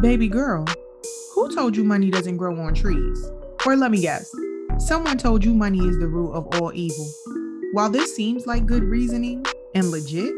Baby 0.00 0.28
girl, 0.28 0.66
who 1.34 1.54
told 1.54 1.74
you 1.74 1.82
money 1.82 2.10
doesn't 2.10 2.36
grow 2.36 2.54
on 2.60 2.74
trees? 2.74 3.30
Or 3.64 3.76
let 3.76 3.90
me 3.90 4.02
guess, 4.02 4.30
someone 4.78 5.16
told 5.16 5.42
you 5.42 5.54
money 5.54 5.78
is 5.78 5.98
the 5.98 6.06
root 6.06 6.32
of 6.32 6.46
all 6.54 6.70
evil. 6.74 7.10
While 7.72 7.88
this 7.88 8.14
seems 8.14 8.46
like 8.46 8.66
good 8.66 8.84
reasoning 8.84 9.42
and 9.74 9.90
legit, 9.90 10.34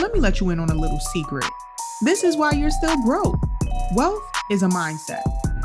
let 0.00 0.12
me 0.12 0.20
let 0.20 0.38
you 0.38 0.50
in 0.50 0.60
on 0.60 0.68
a 0.68 0.74
little 0.74 1.00
secret. 1.14 1.46
This 2.02 2.24
is 2.24 2.36
why 2.36 2.52
you're 2.52 2.70
still 2.70 2.94
broke. 3.02 3.38
Wealth 3.94 4.22
is 4.50 4.62
a 4.62 4.68
mindset. 4.68 5.22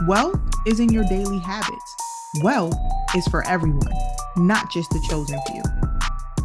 Wealth 0.07 0.39
is 0.65 0.79
in 0.79 0.87
your 0.87 1.03
daily 1.09 1.39
habits. 1.39 1.95
Wealth 2.41 2.77
is 3.17 3.27
for 3.27 3.45
everyone, 3.47 3.91
not 4.37 4.71
just 4.71 4.89
the 4.91 5.05
chosen 5.09 5.39
few. 5.51 5.61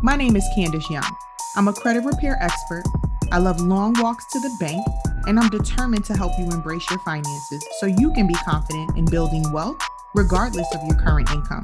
My 0.02 0.16
name 0.16 0.34
is 0.34 0.45
Candice 0.56 0.91
Young. 0.91 1.09
I'm 1.55 1.69
a 1.69 1.72
credit 1.72 2.05
repair 2.05 2.36
expert. 2.41 2.83
I 3.30 3.38
love 3.38 3.61
long 3.61 3.95
walks 4.00 4.27
to 4.33 4.41
the 4.41 4.56
bank, 4.59 4.84
and 5.30 5.39
I'm 5.39 5.48
determined 5.48 6.05
to 6.07 6.16
help 6.16 6.33
you 6.41 6.45
embrace 6.47 6.91
your 6.91 6.98
finances 7.05 7.65
so 7.79 7.87
you 7.87 8.12
can 8.15 8.27
be 8.27 8.34
confident 8.45 8.98
in 8.98 9.05
building 9.05 9.45
wealth 9.53 9.80
regardless 10.16 10.66
of 10.75 10.83
your 10.83 10.97
current 10.97 11.30
income. 11.30 11.62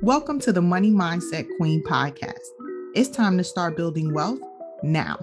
Welcome 0.00 0.40
to 0.40 0.50
the 0.50 0.62
Money 0.62 0.90
Mindset 0.90 1.46
Queen 1.58 1.82
podcast. 1.82 2.40
It's 2.94 3.10
time 3.10 3.36
to 3.36 3.44
start 3.44 3.76
building 3.76 4.14
wealth 4.14 4.38
now. 4.82 5.18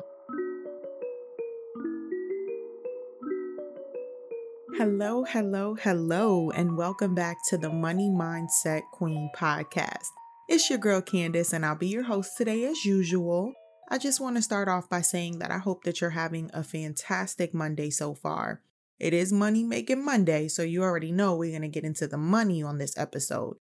Hello, 4.77 5.23
hello, 5.23 5.73
hello, 5.73 6.51
and 6.51 6.77
welcome 6.77 7.15
back 7.15 7.37
to 7.47 7.57
the 7.57 7.71
Money 7.71 8.11
Mindset 8.11 8.83
Queen 8.91 9.31
podcast. 9.35 10.09
It's 10.47 10.69
your 10.69 10.77
girl 10.77 11.01
Candice, 11.01 11.53
and 11.53 11.65
I'll 11.65 11.73
be 11.73 11.87
your 11.87 12.03
host 12.03 12.37
today 12.37 12.65
as 12.65 12.85
usual. 12.85 13.55
I 13.89 13.97
just 13.97 14.19
want 14.19 14.37
to 14.37 14.41
start 14.41 14.67
off 14.67 14.89
by 14.89 15.01
saying 15.01 15.39
that 15.39 15.51
I 15.51 15.57
hope 15.57 15.83
that 15.83 16.01
you're 16.01 16.11
having 16.11 16.49
a 16.53 16.63
fantastic 16.63 17.53
Monday 17.53 17.89
so 17.89 18.13
far. 18.13 18.61
It 18.99 19.13
is 19.13 19.33
Money 19.33 19.63
Making 19.63 20.05
Monday, 20.05 20.47
so 20.47 20.63
you 20.63 20.83
already 20.83 21.11
know 21.11 21.35
we're 21.35 21.51
going 21.51 21.63
to 21.63 21.67
get 21.67 21.83
into 21.83 22.07
the 22.07 22.17
money 22.17 22.63
on 22.63 22.77
this 22.77 22.97
episode. 22.97 23.57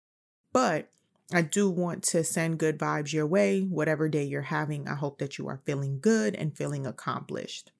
But 0.51 0.89
I 1.31 1.41
do 1.41 1.69
want 1.69 2.03
to 2.05 2.23
send 2.23 2.57
good 2.57 2.79
vibes 2.79 3.13
your 3.13 3.27
way, 3.27 3.61
whatever 3.61 4.09
day 4.09 4.23
you're 4.23 4.41
having. 4.43 4.87
I 4.87 4.95
hope 4.95 5.19
that 5.19 5.37
you 5.37 5.47
are 5.47 5.61
feeling 5.65 5.99
good 5.99 6.35
and 6.35 6.55
feeling 6.55 6.87
accomplished. 6.87 7.71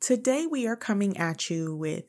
Today, 0.00 0.46
we 0.46 0.66
are 0.66 0.76
coming 0.76 1.16
at 1.16 1.48
you 1.48 1.74
with 1.74 2.04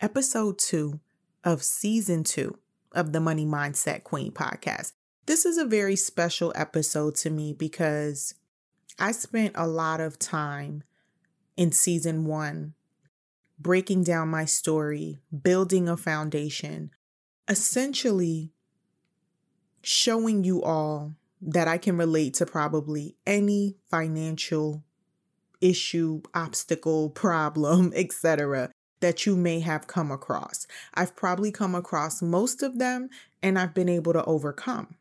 episode 0.00 0.58
two 0.58 1.00
of 1.42 1.62
season 1.62 2.22
two 2.22 2.58
of 2.92 3.12
the 3.12 3.20
Money 3.20 3.46
Mindset 3.46 4.04
Queen 4.04 4.30
podcast. 4.30 4.92
This 5.26 5.44
is 5.44 5.58
a 5.58 5.64
very 5.64 5.96
special 5.96 6.52
episode 6.54 7.16
to 7.16 7.30
me 7.30 7.52
because 7.52 8.34
I 8.98 9.12
spent 9.12 9.52
a 9.54 9.66
lot 9.66 10.00
of 10.00 10.18
time 10.18 10.82
in 11.56 11.72
season 11.72 12.24
one 12.24 12.74
breaking 13.58 14.02
down 14.02 14.28
my 14.28 14.44
story, 14.44 15.20
building 15.42 15.88
a 15.88 15.96
foundation, 15.96 16.90
essentially 17.48 18.50
showing 19.82 20.44
you 20.44 20.62
all 20.62 21.14
that 21.40 21.68
I 21.68 21.78
can 21.78 21.96
relate 21.96 22.34
to 22.34 22.46
probably 22.46 23.16
any 23.26 23.76
financial 23.90 24.84
issue, 25.60 26.22
obstacle, 26.34 27.10
problem, 27.24 27.92
etc. 27.94 28.70
that 29.00 29.26
you 29.26 29.36
may 29.36 29.60
have 29.60 29.86
come 29.86 30.10
across. 30.10 30.66
I've 30.94 31.16
probably 31.16 31.50
come 31.50 31.74
across 31.74 32.22
most 32.22 32.62
of 32.62 32.78
them 32.78 33.08
and 33.42 33.58
I've 33.58 33.74
been 33.74 33.88
able 33.88 34.12
to 34.12 34.24
overcome. 34.24 34.96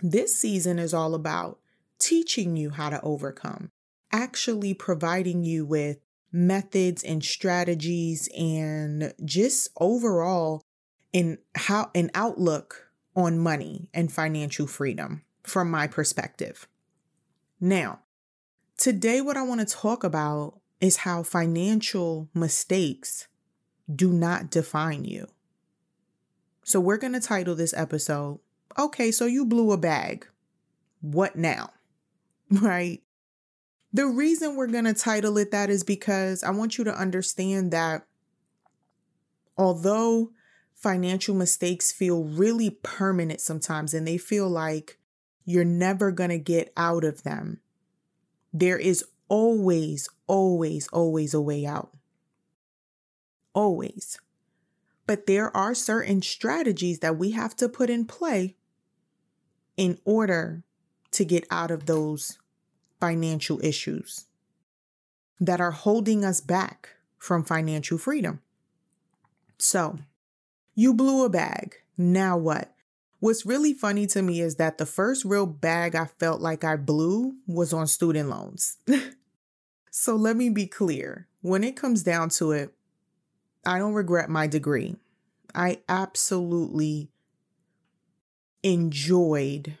This 0.00 0.36
season 0.36 0.78
is 0.78 0.92
all 0.92 1.14
about 1.14 1.58
teaching 1.98 2.56
you 2.56 2.70
how 2.70 2.90
to 2.90 3.00
overcome, 3.02 3.70
actually 4.12 4.74
providing 4.74 5.44
you 5.44 5.64
with 5.64 5.98
methods 6.32 7.02
and 7.04 7.22
strategies 7.22 8.28
and 8.36 9.14
just 9.24 9.68
overall 9.78 10.62
in 11.12 11.38
how 11.54 11.90
an 11.94 12.10
outlook 12.14 12.90
on 13.14 13.38
money 13.38 13.88
and 13.94 14.12
financial 14.12 14.66
freedom 14.66 15.22
from 15.44 15.70
my 15.70 15.86
perspective. 15.86 16.66
Now, 17.60 18.00
today 18.76 19.20
what 19.20 19.36
I 19.36 19.42
want 19.42 19.60
to 19.60 19.66
talk 19.66 20.02
about 20.02 20.60
is 20.80 20.98
how 20.98 21.22
financial 21.22 22.28
mistakes 22.34 23.28
do 23.94 24.12
not 24.12 24.50
define 24.50 25.04
you. 25.04 25.28
So 26.64 26.80
we're 26.80 26.96
going 26.96 27.12
to 27.12 27.20
title 27.20 27.54
this 27.54 27.74
episode, 27.74 28.40
Okay, 28.76 29.12
so 29.12 29.26
you 29.26 29.44
blew 29.44 29.70
a 29.70 29.76
bag. 29.76 30.26
What 31.00 31.36
now? 31.36 31.70
right? 32.50 33.02
The 33.92 34.06
reason 34.06 34.56
we're 34.56 34.66
going 34.66 34.84
to 34.86 34.94
title 34.94 35.38
it 35.38 35.52
that 35.52 35.70
is 35.70 35.84
because 35.84 36.42
I 36.42 36.50
want 36.50 36.78
you 36.78 36.84
to 36.84 36.98
understand 36.98 37.70
that 37.70 38.06
although 39.56 40.32
financial 40.74 41.34
mistakes 41.34 41.92
feel 41.92 42.24
really 42.24 42.70
permanent 42.82 43.40
sometimes 43.40 43.94
and 43.94 44.06
they 44.06 44.18
feel 44.18 44.48
like 44.48 44.98
you're 45.44 45.64
never 45.64 46.10
going 46.10 46.30
to 46.30 46.38
get 46.38 46.72
out 46.76 47.04
of 47.04 47.22
them, 47.22 47.60
there 48.52 48.78
is 48.78 49.04
always, 49.28 50.08
always, 50.26 50.88
always 50.88 51.32
a 51.32 51.40
way 51.40 51.64
out. 51.64 51.92
Always. 53.54 54.18
But 55.06 55.26
there 55.26 55.54
are 55.56 55.74
certain 55.74 56.22
strategies 56.22 56.98
that 57.00 57.16
we 57.16 57.30
have 57.32 57.54
to 57.56 57.68
put 57.68 57.90
in 57.90 58.06
play 58.06 58.56
in 59.76 59.98
order 60.04 60.64
to 61.14 61.24
get 61.24 61.46
out 61.50 61.70
of 61.70 61.86
those 61.86 62.38
financial 63.00 63.64
issues 63.64 64.26
that 65.40 65.60
are 65.60 65.70
holding 65.70 66.24
us 66.24 66.40
back 66.40 66.90
from 67.18 67.44
financial 67.44 67.98
freedom. 67.98 68.40
So, 69.58 69.98
you 70.74 70.92
blew 70.92 71.24
a 71.24 71.28
bag. 71.28 71.76
Now 71.96 72.36
what? 72.36 72.74
What's 73.20 73.46
really 73.46 73.72
funny 73.72 74.06
to 74.08 74.22
me 74.22 74.40
is 74.40 74.56
that 74.56 74.78
the 74.78 74.86
first 74.86 75.24
real 75.24 75.46
bag 75.46 75.94
I 75.94 76.06
felt 76.18 76.40
like 76.40 76.64
I 76.64 76.76
blew 76.76 77.36
was 77.46 77.72
on 77.72 77.86
student 77.86 78.28
loans. 78.28 78.76
so 79.90 80.16
let 80.16 80.36
me 80.36 80.50
be 80.50 80.66
clear. 80.66 81.28
When 81.40 81.64
it 81.64 81.76
comes 81.76 82.02
down 82.02 82.28
to 82.30 82.52
it, 82.52 82.74
I 83.64 83.78
don't 83.78 83.94
regret 83.94 84.28
my 84.28 84.46
degree. 84.46 84.96
I 85.54 85.80
absolutely 85.88 87.08
enjoyed 88.62 89.78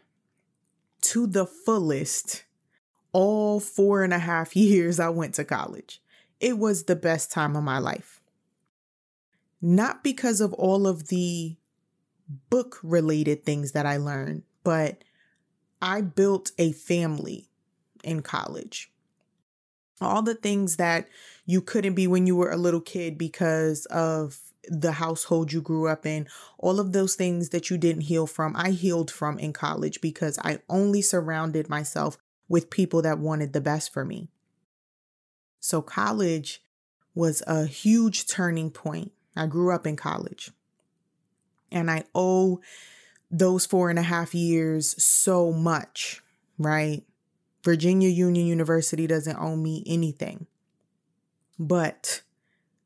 to 1.04 1.26
the 1.26 1.46
fullest 1.46 2.44
all 3.12 3.60
four 3.60 4.02
and 4.02 4.12
a 4.12 4.18
half 4.18 4.56
years 4.56 4.98
I 4.98 5.08
went 5.10 5.34
to 5.34 5.44
college. 5.44 6.00
It 6.40 6.58
was 6.58 6.84
the 6.84 6.96
best 6.96 7.30
time 7.30 7.56
of 7.56 7.62
my 7.62 7.78
life. 7.78 8.20
Not 9.62 10.04
because 10.04 10.40
of 10.40 10.52
all 10.54 10.86
of 10.86 11.08
the 11.08 11.56
book 12.50 12.80
related 12.82 13.44
things 13.44 13.72
that 13.72 13.86
I 13.86 13.96
learned, 13.96 14.42
but 14.62 15.04
I 15.80 16.00
built 16.00 16.52
a 16.58 16.72
family 16.72 17.48
in 18.02 18.20
college. 18.20 18.90
All 20.00 20.22
the 20.22 20.34
things 20.34 20.76
that 20.76 21.08
you 21.46 21.60
couldn't 21.60 21.94
be 21.94 22.06
when 22.06 22.26
you 22.26 22.36
were 22.36 22.50
a 22.50 22.56
little 22.56 22.80
kid 22.80 23.16
because 23.16 23.86
of 23.86 24.38
the 24.68 24.92
household 24.92 25.52
you 25.52 25.60
grew 25.60 25.88
up 25.88 26.06
in, 26.06 26.26
all 26.58 26.80
of 26.80 26.92
those 26.92 27.14
things 27.14 27.50
that 27.50 27.70
you 27.70 27.78
didn't 27.78 28.02
heal 28.02 28.26
from, 28.26 28.54
I 28.56 28.70
healed 28.70 29.10
from 29.10 29.38
in 29.38 29.52
college 29.52 30.00
because 30.00 30.38
I 30.44 30.60
only 30.68 31.02
surrounded 31.02 31.68
myself 31.68 32.18
with 32.48 32.70
people 32.70 33.02
that 33.02 33.18
wanted 33.18 33.52
the 33.52 33.60
best 33.60 33.92
for 33.92 34.04
me. 34.04 34.28
So, 35.60 35.80
college 35.80 36.62
was 37.14 37.42
a 37.46 37.66
huge 37.66 38.26
turning 38.26 38.70
point. 38.70 39.12
I 39.36 39.46
grew 39.46 39.72
up 39.72 39.86
in 39.86 39.96
college 39.96 40.50
and 41.70 41.90
I 41.90 42.04
owe 42.14 42.60
those 43.30 43.66
four 43.66 43.90
and 43.90 43.98
a 43.98 44.02
half 44.02 44.34
years 44.34 45.02
so 45.02 45.52
much, 45.52 46.22
right? 46.58 47.02
Virginia 47.64 48.08
Union 48.08 48.46
University 48.46 49.06
doesn't 49.06 49.38
owe 49.38 49.56
me 49.56 49.82
anything 49.86 50.46
but 51.58 52.22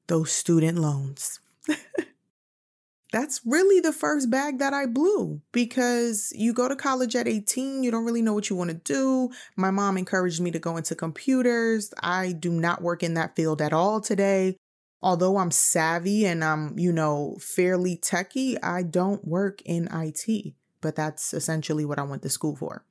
those 0.07 0.33
student 0.33 0.79
loans. 0.79 1.41
That's 3.13 3.41
really 3.47 3.81
the 3.81 3.93
first 3.93 4.31
bag 4.31 4.59
that 4.59 4.75
I 4.75 4.85
blew 4.85 5.41
because 5.53 6.31
you 6.37 6.53
go 6.53 6.69
to 6.69 6.77
college 6.77 7.17
at 7.17 7.27
18, 7.27 7.83
you 7.83 7.91
don't 7.91 8.05
really 8.05 8.21
know 8.21 8.35
what 8.35 8.51
you 8.51 8.57
want 8.57 8.71
to 8.71 8.77
do. 8.77 9.31
My 9.57 9.71
mom 9.71 9.97
encouraged 9.97 10.43
me 10.43 10.51
to 10.51 10.59
go 10.59 10.77
into 10.77 10.95
computers. 10.95 11.93
I 12.03 12.33
do 12.33 12.51
not 12.51 12.83
work 12.83 13.03
in 13.03 13.15
that 13.15 13.35
field 13.35 13.63
at 13.63 13.73
all 13.73 14.03
today. 14.03 14.57
Although 15.01 15.39
I'm 15.39 15.53
savvy 15.53 16.27
and 16.27 16.45
I'm, 16.45 16.79
you 16.79 16.93
know, 16.93 17.37
fairly 17.41 17.97
techy, 17.97 18.61
I 18.63 18.83
don't 18.83 19.27
work 19.27 19.63
in 19.65 19.89
IT, 19.93 20.55
but 20.81 20.97
that's 20.97 21.33
essentially 21.33 21.85
what 21.85 21.99
I 21.99 22.03
went 22.03 22.23
to 22.23 22.29
school 22.29 22.57
for. 22.57 22.85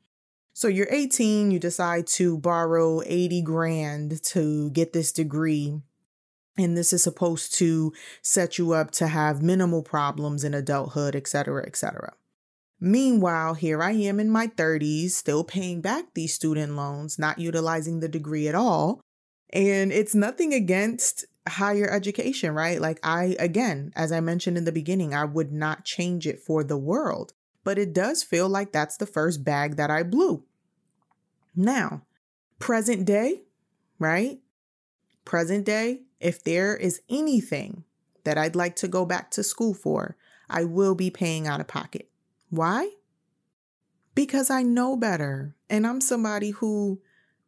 So 0.53 0.67
you're 0.67 0.87
18, 0.89 1.51
you 1.51 1.59
decide 1.59 2.07
to 2.07 2.39
borrow 2.39 3.01
80 3.05 3.41
grand 3.43 4.23
to 4.23 4.71
get 4.71 4.93
this 4.93 5.11
degree 5.11 5.81
and 6.57 6.77
this 6.77 6.91
is 6.91 7.03
supposed 7.03 7.53
to 7.55 7.93
set 8.21 8.57
you 8.57 8.73
up 8.73 8.91
to 8.91 9.07
have 9.07 9.41
minimal 9.41 9.83
problems 9.83 10.43
in 10.43 10.53
adulthood, 10.53 11.15
etc., 11.15 11.65
etc. 11.65 12.13
Meanwhile, 12.79 13.55
here 13.55 13.81
I 13.81 13.91
am 13.91 14.19
in 14.19 14.29
my 14.29 14.47
30s, 14.47 15.11
still 15.11 15.43
paying 15.43 15.81
back 15.81 16.13
these 16.13 16.33
student 16.33 16.75
loans, 16.75 17.17
not 17.17 17.39
utilizing 17.39 17.99
the 17.99 18.09
degree 18.09 18.47
at 18.47 18.55
all. 18.55 19.01
And 19.51 19.91
it's 19.91 20.13
nothing 20.13 20.53
against 20.53 21.25
higher 21.47 21.89
education, 21.89 22.53
right? 22.53 22.79
Like, 22.79 22.99
I, 23.01 23.35
again, 23.39 23.93
as 23.95 24.11
I 24.11 24.19
mentioned 24.19 24.57
in 24.57 24.65
the 24.65 24.71
beginning, 24.71 25.13
I 25.13 25.25
would 25.25 25.51
not 25.51 25.85
change 25.85 26.27
it 26.27 26.39
for 26.39 26.63
the 26.63 26.77
world, 26.77 27.33
but 27.63 27.79
it 27.79 27.93
does 27.93 28.21
feel 28.21 28.47
like 28.47 28.71
that's 28.71 28.97
the 28.97 29.05
first 29.05 29.43
bag 29.43 29.77
that 29.77 29.89
I 29.89 30.03
blew. 30.03 30.43
Now, 31.55 32.03
present 32.59 33.05
day, 33.05 33.43
right? 33.97 34.39
Present 35.25 35.65
day, 35.65 36.01
if 36.19 36.43
there 36.43 36.75
is 36.75 37.01
anything 37.09 37.83
that 38.23 38.37
I'd 38.37 38.55
like 38.55 38.75
to 38.77 38.87
go 38.87 39.05
back 39.05 39.31
to 39.31 39.43
school 39.43 39.73
for, 39.73 40.17
I 40.49 40.63
will 40.63 40.95
be 40.95 41.09
paying 41.09 41.47
out 41.47 41.59
of 41.59 41.67
pocket. 41.67 42.09
Why? 42.49 42.91
Because 44.15 44.49
I 44.49 44.63
know 44.63 44.95
better. 44.95 45.55
And 45.69 45.85
I'm 45.85 46.01
somebody 46.01 46.51
who, 46.51 47.01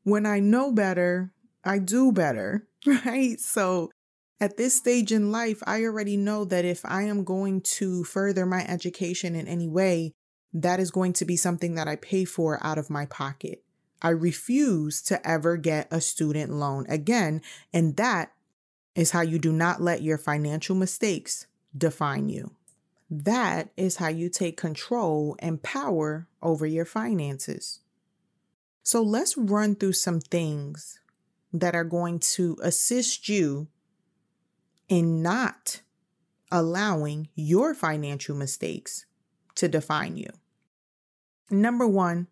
when 0.03 0.25
I 0.25 0.39
know 0.39 0.71
better, 0.71 1.31
I 1.63 1.79
do 1.79 2.11
better, 2.11 2.67
right? 3.05 3.39
So 3.39 3.91
at 4.39 4.57
this 4.57 4.75
stage 4.75 5.11
in 5.11 5.31
life, 5.31 5.61
I 5.65 5.83
already 5.83 6.15
know 6.15 6.45
that 6.45 6.65
if 6.65 6.85
I 6.85 7.03
am 7.03 7.23
going 7.23 7.61
to 7.61 8.03
further 8.03 8.45
my 8.45 8.65
education 8.65 9.35
in 9.35 9.47
any 9.47 9.67
way, 9.67 10.13
that 10.53 10.79
is 10.79 10.91
going 10.91 11.13
to 11.13 11.25
be 11.25 11.35
something 11.35 11.75
that 11.75 11.87
I 11.87 11.95
pay 11.95 12.25
for 12.25 12.63
out 12.65 12.77
of 12.77 12.89
my 12.89 13.05
pocket. 13.05 13.63
I 14.01 14.09
refuse 14.09 15.01
to 15.03 15.25
ever 15.27 15.57
get 15.57 15.87
a 15.91 15.99
student 15.99 16.53
loan 16.53 16.85
again. 16.87 17.41
And 17.73 17.97
that 17.97 18.31
is 18.99 19.11
how 19.11 19.21
you 19.21 19.39
do 19.39 19.53
not 19.53 19.81
let 19.81 20.01
your 20.01 20.17
financial 20.17 20.75
mistakes 20.75 21.47
define 21.75 22.27
you. 22.27 22.51
That 23.09 23.69
is 23.77 23.95
how 23.95 24.09
you 24.09 24.27
take 24.27 24.57
control 24.57 25.37
and 25.39 25.63
power 25.63 26.27
over 26.41 26.65
your 26.65 26.83
finances. 26.83 27.79
So 28.83 29.01
let's 29.01 29.37
run 29.37 29.75
through 29.75 29.93
some 29.93 30.19
things 30.19 30.99
that 31.53 31.75
are 31.75 31.85
going 31.85 32.19
to 32.19 32.57
assist 32.61 33.29
you 33.29 33.69
in 34.89 35.21
not 35.21 35.79
allowing 36.51 37.29
your 37.35 37.73
financial 37.73 38.35
mistakes 38.35 39.05
to 39.55 39.69
define 39.69 40.17
you. 40.17 40.29
Number 41.49 41.87
one, 41.87 42.27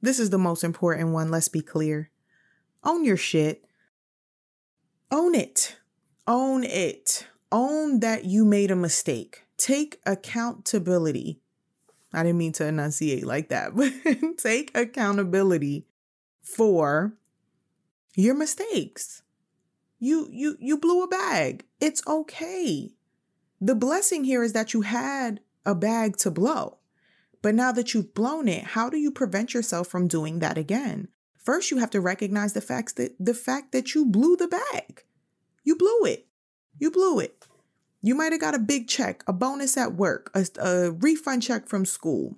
this 0.00 0.18
is 0.18 0.30
the 0.30 0.38
most 0.38 0.64
important 0.64 1.10
one, 1.10 1.30
let's 1.30 1.48
be 1.48 1.60
clear. 1.60 2.10
Own 2.84 3.04
your 3.04 3.18
shit. 3.18 3.66
Own 5.10 5.34
it. 5.34 5.76
Own 6.30 6.62
it. 6.62 7.26
Own 7.50 7.98
that 7.98 8.24
you 8.24 8.44
made 8.44 8.70
a 8.70 8.76
mistake. 8.76 9.42
Take 9.56 10.00
accountability. 10.06 11.40
I 12.12 12.22
didn't 12.22 12.38
mean 12.38 12.52
to 12.52 12.66
enunciate 12.66 13.26
like 13.26 13.48
that, 13.48 13.74
but 13.74 13.92
take 14.38 14.70
accountability 14.72 15.88
for 16.40 17.14
your 18.14 18.36
mistakes. 18.36 19.22
You 19.98 20.28
you 20.30 20.56
you 20.60 20.78
blew 20.78 21.02
a 21.02 21.08
bag. 21.08 21.64
It's 21.80 22.00
okay. 22.06 22.92
The 23.60 23.74
blessing 23.74 24.22
here 24.22 24.44
is 24.44 24.52
that 24.52 24.72
you 24.72 24.82
had 24.82 25.40
a 25.66 25.74
bag 25.74 26.16
to 26.18 26.30
blow. 26.30 26.78
But 27.42 27.56
now 27.56 27.72
that 27.72 27.92
you've 27.92 28.14
blown 28.14 28.46
it, 28.46 28.62
how 28.62 28.88
do 28.88 28.98
you 28.98 29.10
prevent 29.10 29.52
yourself 29.52 29.88
from 29.88 30.06
doing 30.06 30.38
that 30.38 30.56
again? 30.56 31.08
First, 31.38 31.72
you 31.72 31.78
have 31.78 31.90
to 31.90 32.00
recognize 32.00 32.52
the 32.52 32.60
facts 32.60 32.92
that 32.92 33.16
the 33.18 33.34
fact 33.34 33.72
that 33.72 33.96
you 33.96 34.06
blew 34.06 34.36
the 34.36 34.46
bag. 34.46 35.02
You 35.62 35.76
blew 35.76 36.04
it. 36.04 36.26
You 36.78 36.90
blew 36.90 37.20
it. 37.20 37.46
You 38.02 38.14
might 38.14 38.32
have 38.32 38.40
got 38.40 38.54
a 38.54 38.58
big 38.58 38.88
check, 38.88 39.22
a 39.26 39.32
bonus 39.32 39.76
at 39.76 39.94
work, 39.94 40.30
a, 40.34 40.46
a 40.60 40.90
refund 40.90 41.42
check 41.42 41.66
from 41.66 41.84
school. 41.84 42.36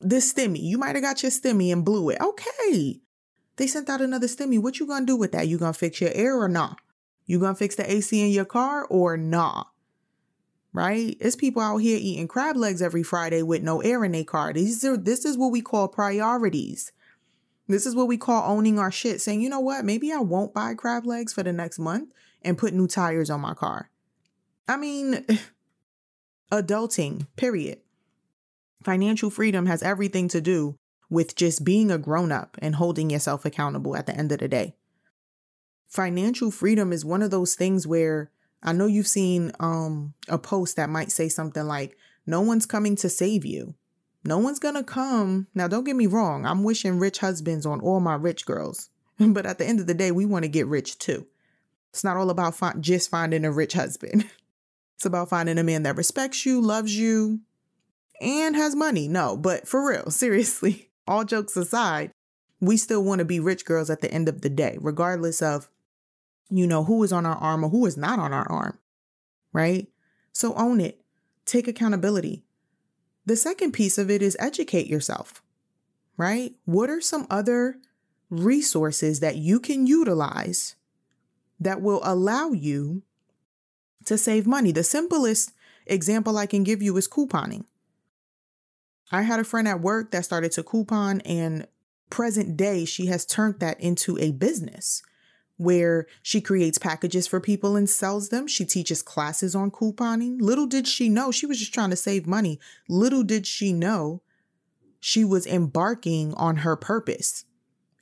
This 0.00 0.32
stimmy, 0.32 0.62
you 0.62 0.78
might 0.78 0.94
have 0.94 1.02
got 1.02 1.22
your 1.22 1.32
stimmy 1.32 1.72
and 1.72 1.84
blew 1.84 2.10
it. 2.10 2.20
Okay. 2.20 3.00
They 3.56 3.66
sent 3.66 3.88
out 3.88 4.00
another 4.00 4.26
stimmy. 4.26 4.60
What 4.60 4.78
you 4.78 4.86
gonna 4.86 5.06
do 5.06 5.16
with 5.16 5.32
that? 5.32 5.48
You 5.48 5.58
gonna 5.58 5.72
fix 5.72 6.00
your 6.00 6.12
air 6.12 6.38
or 6.38 6.48
nah? 6.48 6.74
You 7.26 7.40
gonna 7.40 7.54
fix 7.54 7.74
the 7.74 7.90
AC 7.90 8.20
in 8.20 8.30
your 8.30 8.44
car 8.44 8.84
or 8.84 9.16
nah? 9.16 9.64
right? 10.74 11.16
It's 11.20 11.36
people 11.36 11.62
out 11.62 11.78
here 11.78 11.98
eating 11.98 12.28
crab 12.28 12.56
legs 12.56 12.82
every 12.82 13.04
Friday 13.04 13.42
with 13.42 13.62
no 13.62 13.80
air 13.80 14.04
in 14.04 14.12
their 14.12 14.24
car. 14.24 14.52
These 14.52 14.84
are 14.84 14.98
this 14.98 15.24
is 15.24 15.38
what 15.38 15.52
we 15.52 15.62
call 15.62 15.88
priorities. 15.88 16.92
This 17.66 17.86
is 17.86 17.94
what 17.94 18.08
we 18.08 18.18
call 18.18 18.50
owning 18.50 18.78
our 18.78 18.90
shit, 18.92 19.22
saying, 19.22 19.40
you 19.40 19.48
know 19.48 19.60
what, 19.60 19.86
maybe 19.86 20.12
I 20.12 20.18
won't 20.18 20.52
buy 20.52 20.74
crab 20.74 21.06
legs 21.06 21.32
for 21.32 21.42
the 21.42 21.52
next 21.52 21.78
month 21.78 22.10
and 22.44 22.58
put 22.58 22.74
new 22.74 22.86
tires 22.86 23.30
on 23.30 23.40
my 23.40 23.54
car. 23.54 23.90
I 24.68 24.76
mean, 24.76 25.26
adulting, 26.52 27.26
period. 27.36 27.80
Financial 28.82 29.30
freedom 29.30 29.66
has 29.66 29.82
everything 29.82 30.28
to 30.28 30.40
do 30.40 30.76
with 31.10 31.36
just 31.36 31.64
being 31.64 31.90
a 31.90 31.98
grown 31.98 32.32
up 32.32 32.56
and 32.60 32.74
holding 32.74 33.10
yourself 33.10 33.44
accountable 33.44 33.96
at 33.96 34.06
the 34.06 34.16
end 34.16 34.32
of 34.32 34.38
the 34.38 34.48
day. 34.48 34.74
Financial 35.88 36.50
freedom 36.50 36.92
is 36.92 37.04
one 37.04 37.22
of 37.22 37.30
those 37.30 37.54
things 37.54 37.86
where 37.86 38.30
I 38.62 38.72
know 38.72 38.86
you've 38.86 39.06
seen 39.06 39.52
um, 39.60 40.14
a 40.28 40.38
post 40.38 40.76
that 40.76 40.90
might 40.90 41.12
say 41.12 41.28
something 41.28 41.64
like, 41.64 41.96
No 42.26 42.40
one's 42.40 42.66
coming 42.66 42.96
to 42.96 43.08
save 43.08 43.44
you. 43.44 43.74
No 44.24 44.38
one's 44.38 44.58
gonna 44.58 44.82
come. 44.82 45.46
Now, 45.54 45.68
don't 45.68 45.84
get 45.84 45.96
me 45.96 46.06
wrong, 46.06 46.46
I'm 46.46 46.64
wishing 46.64 46.98
rich 46.98 47.18
husbands 47.18 47.66
on 47.66 47.80
all 47.80 48.00
my 48.00 48.14
rich 48.14 48.46
girls. 48.46 48.88
but 49.18 49.46
at 49.46 49.58
the 49.58 49.66
end 49.66 49.80
of 49.80 49.86
the 49.86 49.94
day, 49.94 50.10
we 50.10 50.26
wanna 50.26 50.48
get 50.48 50.66
rich 50.66 50.98
too. 50.98 51.26
It's 51.94 52.02
not 52.02 52.16
all 52.16 52.28
about 52.28 52.56
fi- 52.56 52.74
just 52.80 53.08
finding 53.08 53.44
a 53.44 53.52
rich 53.52 53.74
husband, 53.74 54.28
it's 54.96 55.06
about 55.06 55.28
finding 55.28 55.58
a 55.58 55.62
man 55.62 55.84
that 55.84 55.96
respects 55.96 56.44
you, 56.44 56.60
loves 56.60 56.98
you, 56.98 57.38
and 58.20 58.56
has 58.56 58.74
money. 58.74 59.06
No, 59.06 59.36
but 59.36 59.68
for 59.68 59.88
real, 59.88 60.10
seriously, 60.10 60.90
all 61.06 61.24
jokes 61.24 61.56
aside, 61.56 62.10
we 62.60 62.76
still 62.76 63.04
wanna 63.04 63.24
be 63.24 63.38
rich 63.38 63.64
girls 63.64 63.90
at 63.90 64.00
the 64.00 64.10
end 64.10 64.28
of 64.28 64.40
the 64.40 64.50
day, 64.50 64.76
regardless 64.80 65.40
of 65.40 65.70
you 66.50 66.66
know, 66.66 66.82
who 66.82 67.02
is 67.04 67.12
on 67.12 67.24
our 67.24 67.36
arm 67.36 67.64
or 67.64 67.70
who 67.70 67.86
is 67.86 67.96
not 67.96 68.18
on 68.18 68.32
our 68.32 68.50
arm, 68.50 68.76
right? 69.52 69.86
So 70.32 70.52
own 70.54 70.80
it, 70.80 71.00
take 71.46 71.68
accountability. 71.68 72.44
The 73.24 73.36
second 73.36 73.72
piece 73.72 73.98
of 73.98 74.10
it 74.10 74.20
is 74.20 74.36
educate 74.40 74.88
yourself, 74.88 75.42
right? 76.16 76.54
What 76.64 76.90
are 76.90 77.00
some 77.00 77.28
other 77.30 77.78
resources 78.30 79.20
that 79.20 79.36
you 79.36 79.60
can 79.60 79.86
utilize 79.86 80.74
that 81.64 81.82
will 81.82 82.00
allow 82.04 82.52
you 82.52 83.02
to 84.04 84.16
save 84.16 84.46
money? 84.46 84.72
The 84.72 84.84
simplest 84.84 85.52
example 85.86 86.38
I 86.38 86.46
can 86.46 86.64
give 86.64 86.82
you 86.82 86.96
is 86.96 87.08
couponing. 87.08 87.64
I 89.10 89.22
had 89.22 89.40
a 89.40 89.44
friend 89.44 89.68
at 89.68 89.80
work 89.80 90.10
that 90.12 90.24
started 90.24 90.52
to 90.52 90.62
coupon, 90.62 91.20
and 91.22 91.66
present 92.10 92.56
day, 92.56 92.84
she 92.84 93.06
has 93.06 93.26
turned 93.26 93.60
that 93.60 93.80
into 93.80 94.18
a 94.18 94.32
business 94.32 95.02
where 95.56 96.06
she 96.22 96.40
creates 96.40 96.78
packages 96.78 97.26
for 97.26 97.40
people 97.40 97.76
and 97.76 97.88
sells 97.88 98.30
them. 98.30 98.46
She 98.46 98.64
teaches 98.64 99.02
classes 99.02 99.54
on 99.54 99.70
couponing. 99.70 100.40
Little 100.40 100.66
did 100.66 100.88
she 100.88 101.08
know, 101.08 101.30
she 101.30 101.46
was 101.46 101.58
just 101.58 101.74
trying 101.74 101.90
to 101.90 101.96
save 101.96 102.26
money. 102.26 102.58
Little 102.88 103.22
did 103.22 103.46
she 103.46 103.72
know 103.72 104.22
she 105.00 105.24
was 105.24 105.46
embarking 105.46 106.34
on 106.34 106.56
her 106.56 106.76
purpose. 106.76 107.44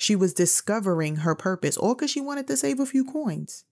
She 0.02 0.16
was 0.16 0.34
discovering 0.34 1.18
her 1.18 1.36
purpose, 1.36 1.76
all 1.76 1.94
because 1.94 2.10
she 2.10 2.20
wanted 2.20 2.48
to 2.48 2.56
save 2.56 2.80
a 2.80 2.86
few 2.86 3.04
coins. 3.04 3.64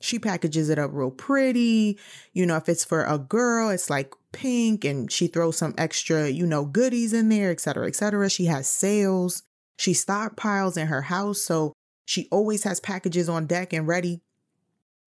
She 0.00 0.18
packages 0.18 0.70
it 0.70 0.78
up 0.78 0.92
real 0.94 1.10
pretty. 1.10 1.98
You 2.32 2.46
know, 2.46 2.56
if 2.56 2.70
it's 2.70 2.86
for 2.86 3.04
a 3.04 3.18
girl, 3.18 3.68
it's 3.68 3.90
like 3.90 4.14
pink 4.32 4.82
and 4.86 5.12
she 5.12 5.26
throws 5.26 5.58
some 5.58 5.74
extra, 5.76 6.30
you 6.30 6.46
know, 6.46 6.64
goodies 6.64 7.12
in 7.12 7.28
there, 7.28 7.50
et 7.50 7.60
cetera, 7.60 7.86
et 7.86 7.96
cetera. 7.96 8.30
She 8.30 8.46
has 8.46 8.66
sales. 8.66 9.42
She 9.76 9.92
stockpiles 9.92 10.78
in 10.78 10.86
her 10.86 11.02
house. 11.02 11.42
So 11.42 11.74
she 12.06 12.28
always 12.30 12.62
has 12.62 12.80
packages 12.80 13.28
on 13.28 13.44
deck 13.44 13.74
and 13.74 13.86
ready. 13.86 14.22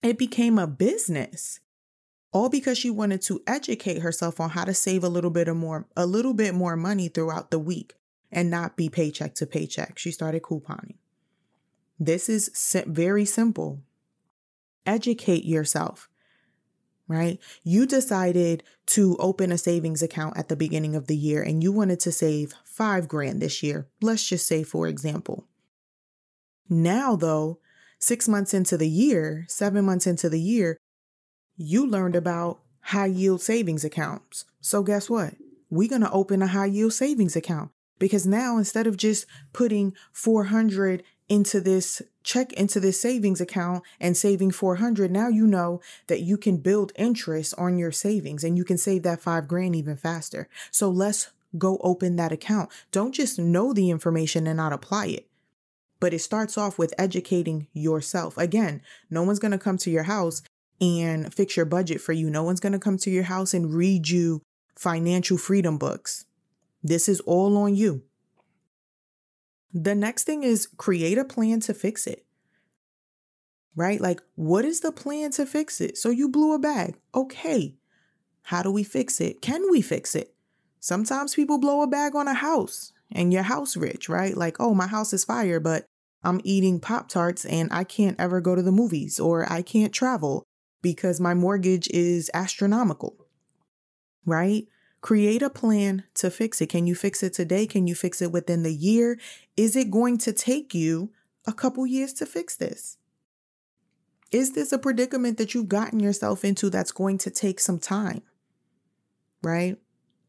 It 0.04 0.20
became 0.20 0.60
a 0.60 0.68
business. 0.68 1.60
All 2.32 2.50
because 2.50 2.78
she 2.78 2.92
wanted 2.92 3.24
to 3.24 3.42
educate 3.48 4.04
herself 4.04 4.40
on 4.40 4.52
how 4.52 4.66
to 4.66 4.76
save 4.76 5.04
a 5.04 5.10
little 5.10 5.32
bit 5.32 5.48
of 5.48 5.58
more 5.58 5.88
a 5.98 6.06
little 6.06 6.36
bit 6.36 6.54
more 6.54 6.76
money 6.76 7.08
throughout 7.08 7.50
the 7.50 7.58
week 7.58 7.96
and 8.32 8.50
not 8.50 8.78
be 8.78 8.90
paycheck 8.90 9.36
to 9.36 9.46
paycheck. 9.46 9.98
She 9.98 10.12
started 10.12 10.44
couponing. 10.44 10.96
This 12.00 12.30
is 12.30 12.76
very 12.88 13.26
simple. 13.26 13.82
Educate 14.86 15.46
yourself 15.46 16.10
right? 17.10 17.40
You 17.64 17.86
decided 17.88 18.64
to 18.86 19.18
open 19.18 19.52
a 19.52 19.58
savings 19.58 20.02
account 20.02 20.38
at 20.38 20.48
the 20.48 20.56
beginning 20.56 20.96
of 20.96 21.08
the 21.08 21.18
year 21.18 21.42
and 21.42 21.62
you 21.62 21.74
wanted 21.74 22.00
to 22.02 22.12
save 22.12 22.54
five 22.64 23.10
grand 23.10 23.42
this 23.42 23.62
year. 23.62 23.90
Let's 24.00 24.26
just 24.26 24.48
say, 24.48 24.64
for 24.64 24.88
example. 24.88 25.46
Now, 26.70 27.16
though, 27.16 27.60
six 27.98 28.30
months 28.30 28.54
into 28.54 28.78
the 28.78 28.88
year, 28.88 29.46
seven 29.50 29.86
months 29.86 30.06
into 30.06 30.30
the 30.30 30.40
year, 30.40 30.78
you 31.58 31.86
learned 31.86 32.16
about 32.16 32.60
high 32.82 33.08
yield 33.08 33.42
savings 33.42 33.84
accounts. 33.84 34.46
So, 34.62 34.84
guess 34.84 35.10
what? 35.10 35.34
We're 35.72 35.90
going 35.90 36.04
to 36.04 36.12
open 36.12 36.44
a 36.44 36.48
high 36.48 36.68
yield 36.68 36.94
savings 36.94 37.36
account 37.36 37.72
because 38.00 38.26
now 38.26 38.58
instead 38.58 38.88
of 38.88 38.98
just 38.98 39.26
putting 39.54 39.94
400 40.12 41.04
into 41.28 41.62
this 41.62 42.02
check 42.24 42.52
into 42.54 42.80
this 42.80 43.00
savings 43.00 43.40
account 43.40 43.84
and 44.00 44.18
saving 44.18 44.52
400 44.52 45.12
now 45.12 45.28
you 45.28 45.46
know 45.46 45.80
that 46.08 46.22
you 46.22 46.38
can 46.38 46.58
build 46.58 46.92
interest 46.96 47.54
on 47.58 47.78
your 47.78 47.92
savings 47.92 48.44
and 48.44 48.58
you 48.58 48.66
can 48.66 48.78
save 48.78 49.04
that 49.04 49.22
5 49.22 49.48
grand 49.48 49.76
even 49.76 49.96
faster 49.96 50.48
so 50.72 50.90
let's 50.90 51.30
go 51.58 51.78
open 51.84 52.16
that 52.16 52.32
account 52.32 52.70
don't 52.92 53.14
just 53.14 53.38
know 53.38 53.74
the 53.74 53.90
information 53.90 54.48
and 54.48 54.58
not 54.58 54.74
apply 54.74 55.08
it 55.08 55.30
but 56.00 56.14
it 56.14 56.20
starts 56.20 56.58
off 56.58 56.78
with 56.78 56.94
educating 56.98 57.68
yourself. 57.74 58.38
Again, 58.38 58.82
no 59.10 59.24
one's 59.24 59.40
going 59.40 59.52
to 59.52 59.58
come 59.58 59.78
to 59.80 59.92
your 59.92 60.04
house 60.04 60.42
and 60.80 61.34
fix 61.34 61.58
your 61.58 61.66
budget 61.66 62.00
for 62.00 62.14
you. 62.14 62.30
No 62.30 62.44
one's 62.44 62.62
going 62.62 62.74
to 62.74 62.80
come 62.80 62.98
to 63.00 63.10
your 63.10 63.24
house 63.24 63.54
and 63.54 63.74
read 63.74 64.08
you 64.08 64.42
financial 64.78 65.38
freedom 65.38 65.78
books. 65.78 66.26
This 66.84 67.10
is 67.10 67.20
all 67.22 67.58
on 67.58 67.76
you. 67.76 68.04
The 69.74 69.96
next 69.96 70.24
thing 70.24 70.44
is 70.44 70.68
create 70.78 71.18
a 71.18 71.26
plan 71.26 71.60
to 71.62 71.74
fix 71.74 72.08
it. 72.08 72.26
Right? 73.76 74.02
Like, 74.02 74.22
what 74.36 74.66
is 74.66 74.82
the 74.82 74.92
plan 74.92 75.32
to 75.32 75.46
fix 75.46 75.80
it? 75.80 75.98
So 75.98 76.10
you 76.10 76.28
blew 76.30 76.54
a 76.54 76.60
bag. 76.60 76.96
Okay. 77.14 77.76
How 78.44 78.64
do 78.64 78.72
we 78.72 78.84
fix 78.84 79.22
it? 79.22 79.42
Can 79.42 79.70
we 79.70 79.82
fix 79.82 80.16
it? 80.16 80.34
Sometimes 80.80 81.36
people 81.36 81.60
blow 81.60 81.82
a 81.82 81.88
bag 81.88 82.16
on 82.16 82.28
a 82.28 82.34
house 82.34 82.94
and 83.12 83.32
your 83.32 83.44
house 83.44 83.78
rich, 83.78 84.10
right? 84.10 84.36
Like, 84.36 84.58
oh, 84.60 84.74
my 84.74 84.88
house 84.88 85.14
is 85.14 85.26
fire, 85.26 85.60
but 85.60 85.86
I'm 86.24 86.42
eating 86.44 86.80
Pop 86.80 87.10
Tarts 87.10 87.46
and 87.46 87.72
I 87.72 87.84
can't 87.84 88.20
ever 88.20 88.42
go 88.42 88.56
to 88.56 88.62
the 88.62 88.72
movies 88.72 89.20
or 89.20 89.52
I 89.52 89.62
can't 89.62 89.94
travel 89.94 90.44
because 90.82 91.20
my 91.20 91.34
mortgage 91.34 91.88
is 91.90 92.32
astronomical, 92.34 93.16
right? 94.26 94.66
Create 95.02 95.42
a 95.42 95.50
plan 95.50 96.04
to 96.16 96.30
fix 96.30 96.60
it. 96.60 96.68
Can 96.68 96.86
you 96.86 96.96
fix 96.96 97.24
it 97.24 97.34
today? 97.34 97.66
Can 97.66 97.88
you 97.88 97.96
fix 97.96 98.22
it 98.22 98.32
within 98.32 98.64
the 98.64 98.74
year? 98.74 99.18
Is 99.56 99.76
it 99.76 99.92
going 99.92 100.18
to 100.20 100.34
take 100.34 100.74
you 100.74 101.12
a 101.46 101.54
couple 101.54 101.86
years 101.88 102.14
to 102.14 102.26
fix 102.26 102.56
this? 102.56 102.98
Is 104.32 104.54
this 104.54 104.72
a 104.72 104.78
predicament 104.78 105.38
that 105.38 105.54
you've 105.54 105.70
gotten 105.70 106.00
yourself 106.00 106.44
into 106.44 106.70
that's 106.70 106.92
going 106.92 107.18
to 107.20 107.32
take 107.32 107.60
some 107.60 107.80
time? 107.80 108.22
Right? 109.42 109.78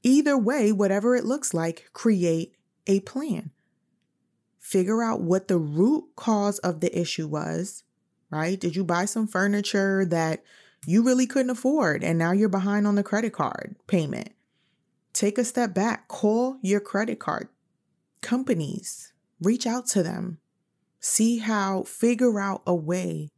Either 0.03 0.39
way, 0.39 0.73
whatever 0.73 1.17
it 1.17 1.25
looks 1.25 1.53
like, 1.53 1.91
create 1.93 2.55
a 2.87 3.01
plan. 3.01 3.51
Figure 4.59 5.03
out 5.03 5.21
what 5.21 5.49
the 5.49 5.59
root 5.59 6.05
cause 6.17 6.59
of 6.61 6.81
the 6.81 6.99
issue 6.99 7.27
was, 7.27 7.83
right? 8.31 8.59
Did 8.59 8.77
you 8.77 8.85
buy 8.85 9.05
some 9.05 9.27
furniture 9.27 10.07
that 10.07 10.45
you 10.87 11.03
really 11.03 11.27
couldn't 11.27 11.51
afford 11.51 12.03
and 12.03 12.19
now 12.19 12.33
you're 12.33 12.49
behind 12.49 12.87
on 12.87 12.95
the 12.95 13.03
credit 13.03 13.33
card 13.33 13.77
payment? 13.87 14.31
Take 15.21 15.37
a 15.37 15.45
step 15.45 15.75
back, 15.75 16.09
call 16.09 16.57
your 16.63 16.81
credit 16.81 17.19
card 17.19 17.49
companies, 18.23 19.13
reach 19.39 19.67
out 19.67 19.85
to 19.89 20.03
them, 20.03 20.39
see 20.99 21.37
how, 21.37 21.83
figure 21.83 22.41
out 22.41 22.63
a 22.67 22.75
way 22.75 23.29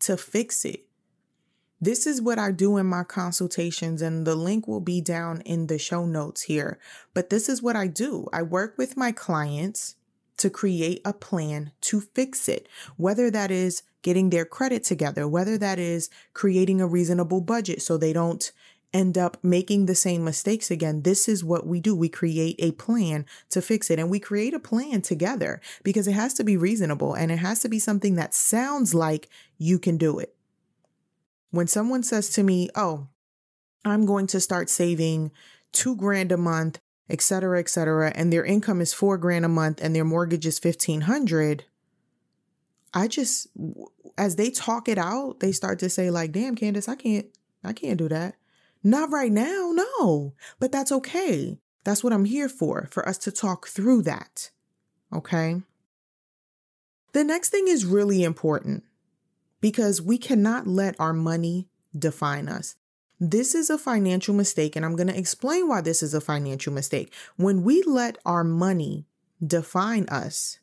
to 0.00 0.16
fix 0.16 0.64
it. 0.64 0.86
This 1.80 2.04
is 2.04 2.20
what 2.20 2.40
I 2.40 2.50
do 2.50 2.78
in 2.78 2.86
my 2.86 3.04
consultations, 3.04 4.02
and 4.02 4.26
the 4.26 4.34
link 4.34 4.66
will 4.66 4.80
be 4.80 5.00
down 5.00 5.40
in 5.42 5.68
the 5.68 5.78
show 5.78 6.04
notes 6.04 6.42
here. 6.42 6.80
But 7.14 7.30
this 7.30 7.48
is 7.48 7.62
what 7.62 7.76
I 7.76 7.86
do 7.86 8.26
I 8.32 8.42
work 8.42 8.76
with 8.76 8.96
my 8.96 9.12
clients 9.12 9.94
to 10.38 10.50
create 10.50 11.00
a 11.04 11.12
plan 11.12 11.70
to 11.82 12.00
fix 12.00 12.48
it, 12.48 12.66
whether 12.96 13.30
that 13.30 13.52
is 13.52 13.84
getting 14.02 14.30
their 14.30 14.44
credit 14.44 14.82
together, 14.82 15.28
whether 15.28 15.56
that 15.58 15.78
is 15.78 16.10
creating 16.32 16.80
a 16.80 16.88
reasonable 16.88 17.40
budget 17.40 17.82
so 17.82 17.96
they 17.96 18.12
don't 18.12 18.50
end 18.92 19.16
up 19.16 19.36
making 19.42 19.86
the 19.86 19.94
same 19.94 20.24
mistakes 20.24 20.70
again. 20.70 21.02
This 21.02 21.28
is 21.28 21.44
what 21.44 21.66
we 21.66 21.80
do. 21.80 21.94
We 21.94 22.08
create 22.08 22.56
a 22.58 22.72
plan 22.72 23.24
to 23.50 23.62
fix 23.62 23.90
it 23.90 23.98
and 23.98 24.10
we 24.10 24.18
create 24.18 24.54
a 24.54 24.58
plan 24.58 25.02
together 25.02 25.60
because 25.82 26.08
it 26.08 26.12
has 26.12 26.34
to 26.34 26.44
be 26.44 26.56
reasonable 26.56 27.14
and 27.14 27.30
it 27.30 27.38
has 27.38 27.60
to 27.60 27.68
be 27.68 27.78
something 27.78 28.16
that 28.16 28.34
sounds 28.34 28.94
like 28.94 29.28
you 29.58 29.78
can 29.78 29.96
do 29.96 30.18
it. 30.18 30.34
When 31.50 31.66
someone 31.66 32.02
says 32.02 32.30
to 32.30 32.42
me, 32.42 32.68
Oh, 32.74 33.08
I'm 33.84 34.06
going 34.06 34.26
to 34.28 34.40
start 34.40 34.68
saving 34.68 35.30
two 35.72 35.96
grand 35.96 36.32
a 36.32 36.36
month, 36.36 36.80
et 37.08 37.20
cetera, 37.20 37.58
et 37.58 37.68
cetera, 37.68 38.12
and 38.14 38.32
their 38.32 38.44
income 38.44 38.80
is 38.80 38.92
four 38.92 39.18
grand 39.18 39.44
a 39.44 39.48
month 39.48 39.80
and 39.82 39.94
their 39.94 40.04
mortgage 40.04 40.46
is 40.46 40.62
1500, 40.62 41.64
I 42.92 43.06
just, 43.06 43.46
as 44.18 44.36
they 44.36 44.50
talk 44.50 44.88
it 44.88 44.98
out, 44.98 45.40
they 45.40 45.52
start 45.52 45.78
to 45.78 45.88
say 45.88 46.10
like, 46.10 46.32
damn, 46.32 46.56
Candice, 46.56 46.88
I 46.88 46.96
can't, 46.96 47.26
I 47.62 47.72
can't 47.72 47.98
do 47.98 48.08
that. 48.08 48.34
Not 48.82 49.10
right 49.10 49.32
now, 49.32 49.72
no, 49.74 50.34
but 50.58 50.72
that's 50.72 50.92
okay. 50.92 51.58
That's 51.84 52.02
what 52.02 52.12
I'm 52.12 52.24
here 52.24 52.48
for, 52.48 52.88
for 52.90 53.06
us 53.08 53.18
to 53.18 53.32
talk 53.32 53.66
through 53.66 54.02
that. 54.02 54.50
Okay. 55.12 55.62
The 57.12 57.24
next 57.24 57.50
thing 57.50 57.68
is 57.68 57.84
really 57.84 58.22
important 58.22 58.84
because 59.60 60.00
we 60.00 60.16
cannot 60.16 60.66
let 60.66 60.98
our 60.98 61.12
money 61.12 61.68
define 61.96 62.48
us. 62.48 62.76
This 63.18 63.54
is 63.54 63.68
a 63.68 63.76
financial 63.76 64.34
mistake, 64.34 64.76
and 64.76 64.84
I'm 64.84 64.96
going 64.96 65.08
to 65.08 65.18
explain 65.18 65.68
why 65.68 65.82
this 65.82 66.02
is 66.02 66.14
a 66.14 66.20
financial 66.22 66.72
mistake. 66.72 67.12
When 67.36 67.62
we 67.62 67.82
let 67.82 68.16
our 68.24 68.44
money 68.44 69.06
define 69.44 70.08
us, 70.08 70.58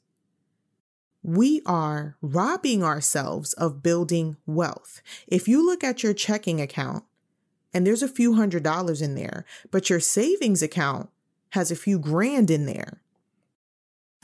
we 1.22 1.62
are 1.66 2.16
robbing 2.22 2.84
ourselves 2.84 3.54
of 3.54 3.84
building 3.84 4.38
wealth. 4.48 5.02
If 5.28 5.48
you 5.48 5.64
look 5.64 5.84
at 5.84 6.02
your 6.02 6.14
checking 6.14 6.60
account 6.60 7.04
and 7.74 7.86
there's 7.86 8.04
a 8.04 8.08
few 8.08 8.36
hundred 8.36 8.64
dollars 8.64 9.02
in 9.02 9.16
there, 9.16 9.46
but 9.72 9.90
your 9.90 10.00
savings 10.00 10.62
account 10.62 11.10
has 11.52 11.72
a 11.72 11.76
few 11.76 12.00
grand 12.00 12.50
in 12.50 12.66
there, 12.66 13.02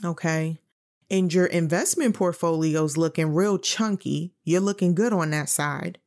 okay? 0.04 0.58
and 1.10 1.32
your 1.32 1.46
investment 1.46 2.14
portfolio's 2.14 2.96
looking 2.96 3.34
real 3.34 3.58
chunky, 3.58 4.32
you're 4.44 4.60
looking 4.60 4.94
good 4.94 5.12
on 5.12 5.30
that 5.30 5.48
side. 5.48 5.98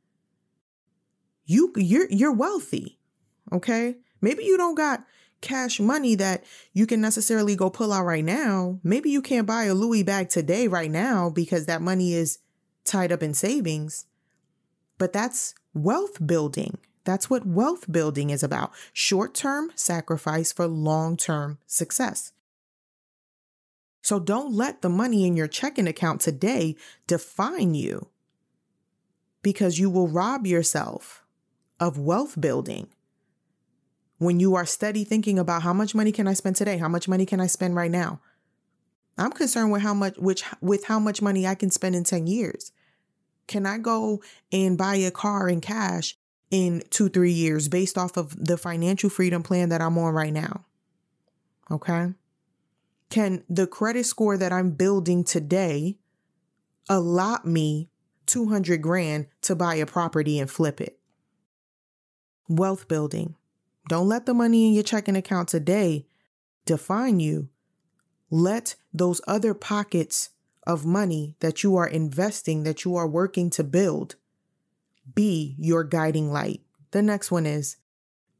You 1.45 1.71
you're 1.75 2.09
you're 2.09 2.33
wealthy. 2.33 2.99
Okay? 3.51 3.95
Maybe 4.19 4.43
you 4.43 4.57
don't 4.57 4.75
got 4.75 5.05
cash 5.39 5.79
money 5.79 6.15
that 6.15 6.43
you 6.73 6.87
can 6.87 6.99
necessarily 6.99 7.55
go 7.55 7.69
pull 7.69 7.93
out 7.93 8.03
right 8.03 8.25
now. 8.25 8.79
Maybe 8.83 9.09
you 9.09 9.21
can't 9.21 9.47
buy 9.47 9.65
a 9.65 9.73
Louis 9.73 10.03
bag 10.03 10.29
today 10.29 10.67
right 10.67 10.91
now 10.91 11.29
because 11.29 11.67
that 11.67 11.81
money 11.81 12.13
is 12.13 12.39
tied 12.83 13.11
up 13.11 13.23
in 13.23 13.33
savings. 13.33 14.07
But 14.97 15.13
that's 15.13 15.53
wealth 15.73 16.25
building. 16.25 16.79
That's 17.07 17.29
what 17.29 17.47
wealth 17.47 17.89
building 17.89 18.31
is 18.31 18.43
about. 18.43 18.73
Short-term 18.91 19.71
sacrifice 19.75 20.51
for 20.51 20.67
long-term 20.67 21.57
success. 21.65 22.33
So 24.01 24.19
don't 24.19 24.51
let 24.51 24.81
the 24.81 24.89
money 24.89 25.25
in 25.25 25.37
your 25.37 25.47
checking 25.47 25.87
account 25.87 26.19
today 26.19 26.75
define 27.07 27.75
you 27.75 28.09
because 29.41 29.79
you 29.79 29.89
will 29.89 30.09
rob 30.09 30.45
yourself 30.45 31.23
of 31.79 31.97
wealth 31.97 32.41
building 32.41 32.89
when 34.17 34.41
you 34.41 34.55
are 34.55 34.65
steady 34.65 35.05
thinking 35.05 35.39
about 35.39 35.61
how 35.61 35.71
much 35.71 35.95
money 35.95 36.11
can 36.11 36.27
I 36.27 36.33
spend 36.33 36.57
today? 36.57 36.75
How 36.75 36.89
much 36.89 37.07
money 37.07 37.25
can 37.25 37.39
I 37.39 37.47
spend 37.47 37.73
right 37.73 37.89
now? 37.89 38.19
I'm 39.17 39.31
concerned 39.31 39.71
with 39.71 39.81
how 39.81 39.93
much 39.93 40.17
which 40.17 40.43
with 40.59 40.83
how 40.87 40.99
much 40.99 41.21
money 41.21 41.47
I 41.47 41.55
can 41.55 41.71
spend 41.71 41.95
in 41.95 42.03
10 42.03 42.27
years. 42.27 42.73
Can 43.47 43.65
I 43.65 43.77
go 43.77 44.21
and 44.51 44.77
buy 44.77 44.95
a 44.95 45.09
car 45.09 45.47
in 45.47 45.61
cash 45.61 46.17
in 46.49 46.81
2-3 46.89 47.33
years 47.33 47.67
based 47.67 47.97
off 47.97 48.17
of 48.17 48.35
the 48.43 48.57
financial 48.57 49.09
freedom 49.09 49.43
plan 49.43 49.69
that 49.69 49.81
I'm 49.81 49.97
on 49.97 50.13
right 50.13 50.33
now? 50.33 50.65
Okay? 51.69 52.13
Can 53.09 53.43
the 53.49 53.67
credit 53.67 54.05
score 54.05 54.37
that 54.37 54.53
I'm 54.53 54.71
building 54.71 55.23
today 55.23 55.97
allot 56.89 57.45
me 57.45 57.89
200 58.25 58.81
grand 58.81 59.27
to 59.41 59.55
buy 59.55 59.75
a 59.75 59.85
property 59.85 60.39
and 60.39 60.49
flip 60.49 60.81
it? 60.81 60.99
Wealth 62.49 62.87
building. 62.87 63.35
Don't 63.89 64.07
let 64.07 64.25
the 64.25 64.33
money 64.33 64.67
in 64.67 64.73
your 64.73 64.83
checking 64.83 65.15
account 65.15 65.49
today 65.49 66.05
define 66.65 67.19
you. 67.19 67.49
Let 68.29 68.75
those 68.93 69.21
other 69.27 69.53
pockets 69.53 70.29
of 70.65 70.85
money 70.85 71.35
that 71.39 71.63
you 71.63 71.77
are 71.77 71.87
investing, 71.87 72.63
that 72.63 72.83
you 72.83 72.95
are 72.97 73.07
working 73.07 73.49
to 73.51 73.63
build, 73.63 74.15
be 75.13 75.55
your 75.57 75.83
guiding 75.83 76.31
light. 76.31 76.61
The 76.91 77.01
next 77.01 77.31
one 77.31 77.45
is 77.45 77.77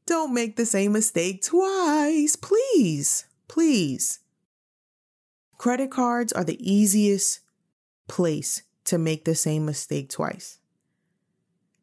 don't 0.06 0.32
make 0.32 0.56
the 0.56 0.66
same 0.66 0.92
mistake 0.92 1.42
twice. 1.42 2.34
Please, 2.34 3.26
please. 3.46 4.20
Credit 5.58 5.90
cards 5.90 6.32
are 6.32 6.44
the 6.44 6.58
easiest 6.58 7.40
place 8.06 8.62
to 8.84 8.96
make 8.96 9.24
the 9.24 9.34
same 9.34 9.66
mistake 9.66 10.08
twice. 10.08 10.58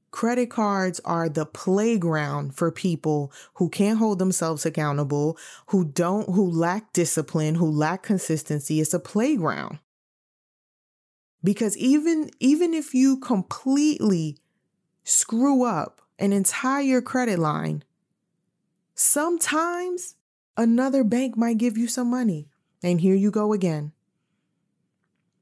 Credit 0.10 0.50
cards 0.50 1.02
are 1.04 1.28
the 1.28 1.46
playground 1.46 2.56
for 2.56 2.72
people 2.72 3.34
who 3.56 3.70
can't 3.70 4.00
hold 4.00 4.18
themselves 4.18 4.66
accountable, 4.66 5.38
who 5.68 5.84
don't, 5.84 6.30
who 6.30 6.50
lack 6.50 6.94
discipline, 6.94 7.56
who 7.56 7.70
lack 7.70 8.02
consistency. 8.02 8.80
It's 8.80 8.94
a 8.94 9.00
playground. 9.00 9.80
Because 11.44 11.78
even, 11.78 12.32
even 12.40 12.74
if 12.74 12.94
you 12.94 13.18
completely 13.20 14.38
screw 15.06 15.64
up 15.64 16.02
an 16.20 16.34
entire 16.34 17.02
credit 17.02 17.40
line, 17.40 17.84
sometimes 18.94 20.16
another 20.58 21.04
bank 21.06 21.38
might 21.38 21.58
give 21.58 21.78
you 21.78 21.88
some 21.88 22.10
money. 22.10 22.50
And 22.84 23.00
here 23.02 23.16
you 23.16 23.32
go 23.32 23.54
again. 23.54 23.94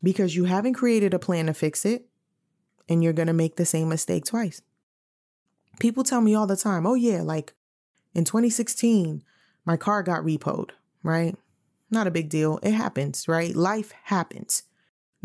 Because 0.01 0.35
you 0.35 0.45
haven't 0.45 0.73
created 0.73 1.13
a 1.13 1.19
plan 1.19 1.47
to 1.47 1.53
fix 1.53 1.85
it, 1.85 2.05
and 2.87 3.03
you're 3.03 3.13
going 3.13 3.27
to 3.27 3.33
make 3.33 3.55
the 3.55 3.65
same 3.65 3.89
mistake 3.89 4.25
twice. 4.25 4.61
People 5.79 6.03
tell 6.03 6.21
me 6.21 6.35
all 6.35 6.45
the 6.45 6.55
time, 6.55 6.85
oh, 6.85 6.93
yeah, 6.93 7.21
like 7.21 7.53
in 8.13 8.25
2016, 8.25 9.23
my 9.65 9.77
car 9.77 10.03
got 10.03 10.23
repoed, 10.23 10.71
right? 11.01 11.35
Not 11.89 12.07
a 12.07 12.11
big 12.11 12.29
deal. 12.29 12.59
It 12.61 12.71
happens, 12.71 13.27
right? 13.27 13.55
Life 13.55 13.93
happens. 14.03 14.63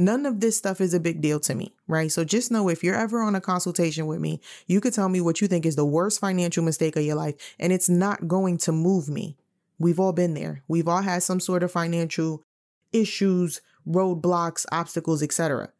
None 0.00 0.26
of 0.26 0.38
this 0.38 0.56
stuff 0.56 0.80
is 0.80 0.94
a 0.94 1.00
big 1.00 1.20
deal 1.20 1.40
to 1.40 1.56
me, 1.56 1.74
right? 1.88 2.10
So 2.10 2.24
just 2.24 2.52
know 2.52 2.68
if 2.68 2.84
you're 2.84 2.94
ever 2.94 3.20
on 3.20 3.34
a 3.34 3.40
consultation 3.40 4.06
with 4.06 4.20
me, 4.20 4.40
you 4.68 4.80
could 4.80 4.94
tell 4.94 5.08
me 5.08 5.20
what 5.20 5.40
you 5.40 5.48
think 5.48 5.66
is 5.66 5.74
the 5.74 5.84
worst 5.84 6.20
financial 6.20 6.62
mistake 6.62 6.94
of 6.94 7.02
your 7.02 7.16
life, 7.16 7.34
and 7.58 7.72
it's 7.72 7.88
not 7.88 8.28
going 8.28 8.58
to 8.58 8.70
move 8.70 9.08
me. 9.08 9.36
We've 9.76 9.98
all 9.98 10.12
been 10.12 10.34
there. 10.34 10.62
We've 10.68 10.86
all 10.86 11.02
had 11.02 11.24
some 11.24 11.40
sort 11.40 11.64
of 11.64 11.72
financial 11.72 12.44
issues, 12.92 13.60
roadblocks, 13.86 14.64
obstacles, 14.70 15.20
etc. 15.20 15.70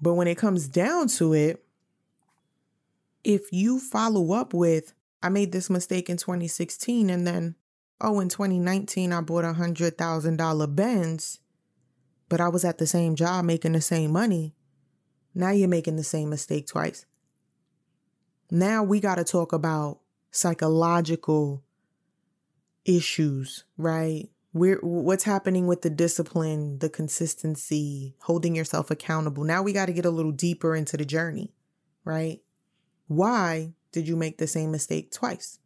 But 0.00 0.14
when 0.14 0.26
it 0.26 0.36
comes 0.36 0.66
down 0.66 1.06
to 1.08 1.32
it, 1.32 1.64
if 3.22 3.52
you 3.52 3.78
follow 3.78 4.32
up 4.32 4.52
with, 4.52 4.94
I 5.22 5.28
made 5.28 5.52
this 5.52 5.70
mistake 5.70 6.10
in 6.10 6.16
2016 6.16 7.08
and 7.08 7.24
then, 7.24 7.54
oh, 8.00 8.18
in 8.18 8.28
2019, 8.28 9.12
I 9.12 9.20
bought 9.20 9.44
a 9.44 9.52
$100,000 9.52 10.76
Benz, 10.76 11.38
but 12.32 12.40
I 12.40 12.48
was 12.48 12.64
at 12.64 12.78
the 12.78 12.86
same 12.86 13.14
job 13.14 13.44
making 13.44 13.72
the 13.72 13.82
same 13.82 14.10
money. 14.10 14.54
Now 15.34 15.50
you're 15.50 15.68
making 15.68 15.96
the 15.96 16.02
same 16.02 16.30
mistake 16.30 16.66
twice. 16.66 17.04
Now 18.50 18.82
we 18.82 19.00
got 19.00 19.16
to 19.16 19.24
talk 19.24 19.52
about 19.52 20.00
psychological 20.30 21.62
issues, 22.86 23.64
right? 23.76 24.30
We're, 24.54 24.78
what's 24.80 25.24
happening 25.24 25.66
with 25.66 25.82
the 25.82 25.90
discipline, 25.90 26.78
the 26.78 26.88
consistency, 26.88 28.14
holding 28.22 28.56
yourself 28.56 28.90
accountable. 28.90 29.44
Now 29.44 29.62
we 29.62 29.74
got 29.74 29.86
to 29.86 29.92
get 29.92 30.06
a 30.06 30.10
little 30.10 30.32
deeper 30.32 30.74
into 30.74 30.96
the 30.96 31.04
journey, 31.04 31.52
right? 32.02 32.40
Why 33.08 33.74
did 33.92 34.08
you 34.08 34.16
make 34.16 34.38
the 34.38 34.46
same 34.46 34.70
mistake 34.70 35.12
twice? 35.12 35.58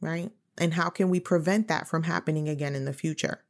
Right? 0.00 0.30
And 0.56 0.72
how 0.72 0.88
can 0.88 1.10
we 1.10 1.20
prevent 1.20 1.68
that 1.68 1.86
from 1.86 2.04
happening 2.04 2.48
again 2.48 2.74
in 2.74 2.86
the 2.86 2.94
future? 2.94 3.44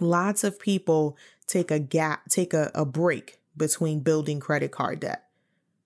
Lots 0.00 0.44
of 0.44 0.58
people 0.58 1.16
take 1.46 1.70
a 1.70 1.78
gap, 1.78 2.28
take 2.28 2.52
a, 2.54 2.70
a 2.74 2.84
break 2.84 3.40
between 3.56 4.00
building 4.00 4.40
credit 4.40 4.70
card 4.70 5.00
debt. 5.00 5.24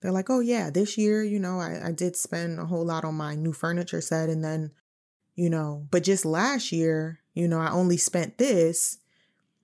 They're 0.01 0.11
like, 0.11 0.29
oh, 0.29 0.39
yeah, 0.39 0.69
this 0.69 0.97
year, 0.97 1.23
you 1.23 1.39
know, 1.39 1.59
I, 1.59 1.87
I 1.87 1.91
did 1.91 2.15
spend 2.15 2.59
a 2.59 2.65
whole 2.65 2.85
lot 2.85 3.05
on 3.05 3.15
my 3.15 3.35
new 3.35 3.53
furniture 3.53 4.01
set. 4.01 4.29
And 4.29 4.43
then, 4.43 4.71
you 5.35 5.49
know, 5.49 5.87
but 5.91 6.03
just 6.03 6.25
last 6.25 6.71
year, 6.71 7.19
you 7.33 7.47
know, 7.47 7.59
I 7.59 7.71
only 7.71 7.97
spent 7.97 8.37
this, 8.37 8.97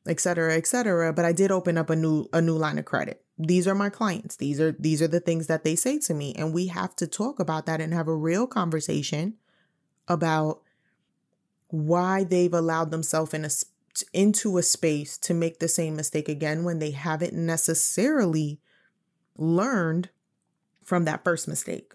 et 0.07 0.19
cetera, 0.19 0.55
et 0.55 0.67
cetera. 0.67 1.11
But 1.11 1.25
I 1.25 1.31
did 1.31 1.51
open 1.51 1.77
up 1.77 1.89
a 1.89 1.95
new 1.95 2.27
a 2.31 2.41
new 2.41 2.55
line 2.55 2.77
of 2.77 2.85
credit 2.85 3.23
these 3.37 3.67
are 3.67 3.75
my 3.75 3.89
clients 3.89 4.35
these 4.37 4.59
are 4.59 4.71
these 4.79 5.01
are 5.01 5.07
the 5.07 5.19
things 5.19 5.47
that 5.47 5.63
they 5.63 5.75
say 5.75 5.99
to 5.99 6.13
me 6.13 6.33
and 6.35 6.53
we 6.53 6.67
have 6.67 6.95
to 6.95 7.05
talk 7.05 7.39
about 7.39 7.65
that 7.65 7.79
and 7.79 7.93
have 7.93 8.07
a 8.07 8.15
real 8.15 8.47
conversation 8.47 9.35
about 10.07 10.61
why 11.67 12.23
they've 12.23 12.53
allowed 12.53 12.89
themselves 12.89 13.33
in 13.33 13.45
a 13.45 13.49
into 14.13 14.57
a 14.57 14.63
space 14.63 15.17
to 15.19 15.33
make 15.33 15.59
the 15.59 15.67
same 15.67 15.95
mistake 15.95 16.29
again 16.29 16.63
when 16.63 16.79
they 16.79 16.91
haven't 16.91 17.33
necessarily 17.33 18.59
learned 19.37 20.09
from 20.83 21.05
that 21.05 21.23
first 21.23 21.47
mistake. 21.47 21.93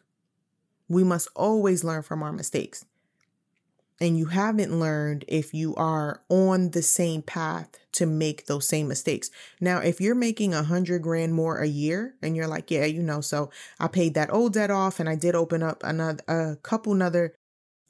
We 0.88 1.04
must 1.04 1.28
always 1.34 1.84
learn 1.84 2.02
from 2.02 2.22
our 2.22 2.32
mistakes 2.32 2.84
and 4.02 4.18
you 4.18 4.26
haven't 4.26 4.80
learned 4.80 5.24
if 5.28 5.54
you 5.54 5.76
are 5.76 6.22
on 6.28 6.70
the 6.70 6.82
same 6.82 7.22
path 7.22 7.78
to 7.92 8.04
make 8.04 8.46
those 8.46 8.66
same 8.66 8.88
mistakes. 8.88 9.30
Now, 9.60 9.78
if 9.78 10.00
you're 10.00 10.16
making 10.16 10.52
a 10.52 10.64
hundred 10.64 11.02
grand 11.02 11.34
more 11.34 11.58
a 11.58 11.68
year 11.68 12.16
and 12.20 12.34
you're 12.34 12.48
like, 12.48 12.68
yeah, 12.68 12.84
you 12.84 13.00
know, 13.00 13.20
so 13.20 13.50
I 13.78 13.86
paid 13.86 14.14
that 14.14 14.32
old 14.32 14.54
debt 14.54 14.72
off 14.72 14.98
and 14.98 15.08
I 15.08 15.14
did 15.14 15.36
open 15.36 15.62
up 15.62 15.84
another, 15.84 16.20
a 16.26 16.56
couple, 16.56 16.92
another, 16.92 17.36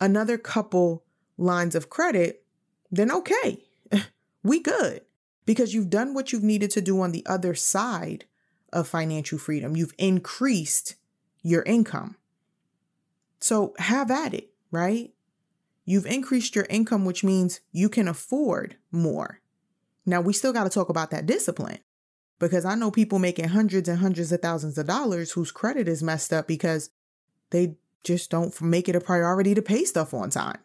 another 0.01 0.37
couple 0.37 1.03
lines 1.39 1.75
of 1.75 1.89
credit, 1.89 2.45
then 2.91 3.11
okay, 3.11 3.65
we 4.43 4.61
good 4.61 5.03
because 5.45 5.75
you've 5.75 5.91
done 5.91 6.15
what 6.15 6.33
you've 6.33 6.43
needed 6.43 6.71
to 6.73 6.81
do 6.81 7.01
on 7.01 7.13
the 7.13 7.25
other 7.27 7.55
side 7.55 8.25
of 8.73 8.89
financial 8.89 9.39
freedom. 9.39 9.77
You've 9.77 9.95
increased 9.99 10.97
your 11.43 11.63
income. 11.63 12.17
So 13.41 13.75
have 13.79 14.11
at 14.11 14.35
it, 14.35 14.51
right? 14.71 15.13
You've 15.85 16.07
increased 16.07 16.55
your 16.55 16.67
income, 16.71 17.05
which 17.05 17.25
means 17.25 17.61
you 17.73 17.89
can 17.89 18.07
afford 18.07 18.77
more. 18.91 19.41
Now, 20.07 20.21
we 20.21 20.33
still 20.33 20.53
got 20.53 20.65
to 20.65 20.71
talk 20.71 20.89
about 20.89 21.11
that 21.11 21.27
discipline 21.27 21.79
because 22.39 22.65
I 22.65 22.75
know 22.75 22.91
people 22.91 23.19
making 23.19 23.49
hundreds 23.49 23.89
and 23.89 23.99
hundreds 23.99 24.33
of 24.33 24.41
thousands 24.41 24.79
of 24.79 24.87
dollars 24.87 25.33
whose 25.33 25.53
credit 25.53 25.89
is 25.89 26.03
messed 26.03 26.33
up 26.33 26.47
because 26.47 26.91
they 27.51 27.77
just 28.05 28.31
don't 28.31 28.61
make 28.61 28.89
it 28.89 28.97
a 28.97 29.01
priority 29.01 29.55
to 29.55 29.63
pay 29.63 29.85
stuff 29.85 30.15
on 30.15 30.31
time. 30.31 30.59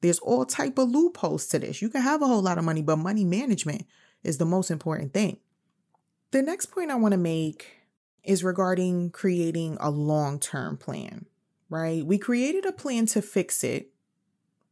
There's 0.00 0.18
all 0.20 0.44
type 0.44 0.78
of 0.78 0.90
loopholes 0.90 1.46
to 1.48 1.58
this. 1.58 1.82
You 1.82 1.88
can 1.88 2.02
have 2.02 2.22
a 2.22 2.26
whole 2.26 2.42
lot 2.42 2.58
of 2.58 2.64
money, 2.64 2.82
but 2.82 2.96
money 2.96 3.24
management 3.24 3.84
is 4.22 4.38
the 4.38 4.44
most 4.44 4.70
important 4.70 5.12
thing. 5.12 5.38
The 6.30 6.42
next 6.42 6.66
point 6.66 6.90
I 6.90 6.96
want 6.96 7.12
to 7.12 7.18
make 7.18 7.78
is 8.22 8.44
regarding 8.44 9.10
creating 9.10 9.76
a 9.80 9.90
long-term 9.90 10.76
plan, 10.76 11.26
right? 11.70 12.04
We 12.04 12.18
created 12.18 12.64
a 12.64 12.72
plan 12.72 13.06
to 13.06 13.22
fix 13.22 13.64
it 13.64 13.90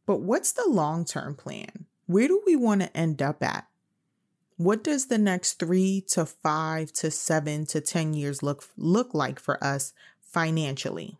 but 0.07 0.21
what's 0.21 0.53
the 0.53 0.67
long 0.67 1.05
term 1.05 1.35
plan? 1.35 1.85
Where 2.07 2.27
do 2.27 2.41
we 2.47 2.55
want 2.55 2.81
to 2.81 2.97
end 2.97 3.21
up 3.21 3.43
at? 3.43 3.67
What 4.55 4.83
does 4.83 5.07
the 5.07 5.19
next 5.19 5.59
three 5.59 6.03
to 6.07 6.25
five 6.25 6.91
to 6.93 7.11
seven 7.11 7.67
to 7.67 7.81
10 7.81 8.15
years 8.15 8.41
look, 8.41 8.63
look 8.75 9.13
like 9.13 9.39
for 9.39 9.63
us 9.63 9.93
financially? 10.21 11.19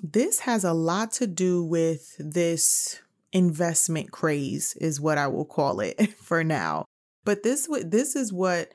This 0.00 0.40
has 0.40 0.64
a 0.64 0.72
lot 0.72 1.10
to 1.12 1.26
do 1.26 1.62
with 1.62 2.14
this 2.18 3.00
investment 3.32 4.10
craze, 4.10 4.74
is 4.80 5.00
what 5.00 5.18
I 5.18 5.26
will 5.26 5.44
call 5.44 5.80
it 5.80 6.12
for 6.22 6.44
now. 6.44 6.84
But 7.24 7.42
this, 7.42 7.68
this 7.84 8.16
is 8.16 8.32
what 8.32 8.72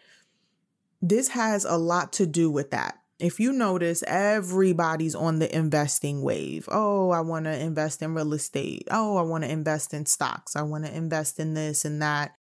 this 1.02 1.30
has 1.30 1.66
a 1.66 1.78
lot 1.78 2.14
to 2.14 2.26
do 2.26 2.50
with 2.50 2.72
that 2.72 3.04
if 3.24 3.40
you 3.40 3.54
notice, 3.54 4.04
everybody's 4.06 5.16
on 5.16 5.40
the 5.40 5.56
investing 5.56 6.22
wave. 6.24 6.68
Oh, 6.70 7.12
I 7.12 7.22
want 7.22 7.46
to 7.46 7.58
invest 7.58 8.02
in 8.02 8.14
real 8.14 8.34
estate. 8.34 8.88
Oh, 8.92 9.16
I 9.16 9.22
want 9.22 9.46
to 9.46 9.52
invest 9.52 9.94
in 9.94 10.06
stocks. 10.06 10.58
I 10.58 10.62
want 10.64 10.86
to 10.86 10.94
invest 10.94 11.40
in 11.40 11.54
this 11.54 11.86
and 11.86 12.02
that 12.02 12.36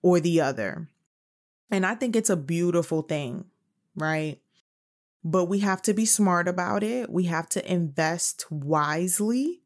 or 0.00 0.20
the 0.20 0.40
other. 0.40 0.88
And 1.70 1.84
I 1.84 1.94
think 1.94 2.16
it's 2.16 2.30
a 2.30 2.36
beautiful 2.36 3.02
thing, 3.02 3.46
right? 3.94 4.40
But 5.24 5.46
we 5.46 5.60
have 5.60 5.82
to 5.82 5.94
be 5.94 6.06
smart 6.06 6.48
about 6.48 6.82
it. 6.82 7.10
We 7.10 7.24
have 7.24 7.48
to 7.50 7.72
invest 7.72 8.50
wisely. 8.50 9.61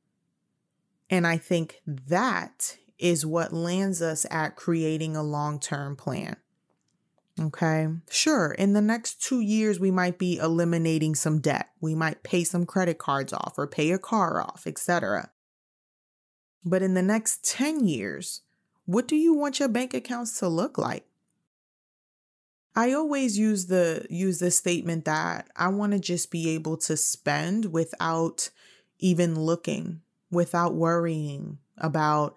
And 1.08 1.26
I 1.26 1.36
think 1.36 1.80
that 1.86 2.76
is 2.98 3.26
what 3.26 3.52
lands 3.52 4.02
us 4.02 4.26
at 4.30 4.56
creating 4.56 5.16
a 5.16 5.22
long 5.22 5.60
term 5.60 5.96
plan. 5.96 6.36
Okay. 7.38 7.88
Sure. 8.08 8.52
In 8.52 8.72
the 8.72 8.80
next 8.80 9.22
two 9.22 9.40
years, 9.40 9.78
we 9.78 9.90
might 9.90 10.18
be 10.18 10.38
eliminating 10.38 11.14
some 11.14 11.40
debt. 11.40 11.68
We 11.80 11.94
might 11.94 12.22
pay 12.22 12.44
some 12.44 12.64
credit 12.64 12.96
cards 12.96 13.32
off 13.32 13.54
or 13.58 13.66
pay 13.66 13.90
a 13.92 13.98
car 13.98 14.40
off, 14.40 14.66
etc. 14.66 15.30
But 16.64 16.82
in 16.82 16.94
the 16.94 17.02
next 17.02 17.44
10 17.44 17.86
years, 17.86 18.40
what 18.86 19.06
do 19.06 19.16
you 19.16 19.34
want 19.34 19.60
your 19.60 19.68
bank 19.68 19.92
accounts 19.92 20.38
to 20.38 20.48
look 20.48 20.78
like? 20.78 21.04
I 22.74 22.92
always 22.92 23.38
use 23.38 23.66
the 23.66 24.06
use 24.10 24.38
the 24.38 24.50
statement 24.50 25.06
that 25.06 25.48
I 25.56 25.68
want 25.68 25.92
to 25.92 25.98
just 25.98 26.30
be 26.30 26.50
able 26.50 26.76
to 26.78 26.96
spend 26.96 27.66
without 27.72 28.50
even 28.98 29.40
looking, 29.40 30.02
without 30.30 30.74
worrying 30.74 31.58
about 31.78 32.36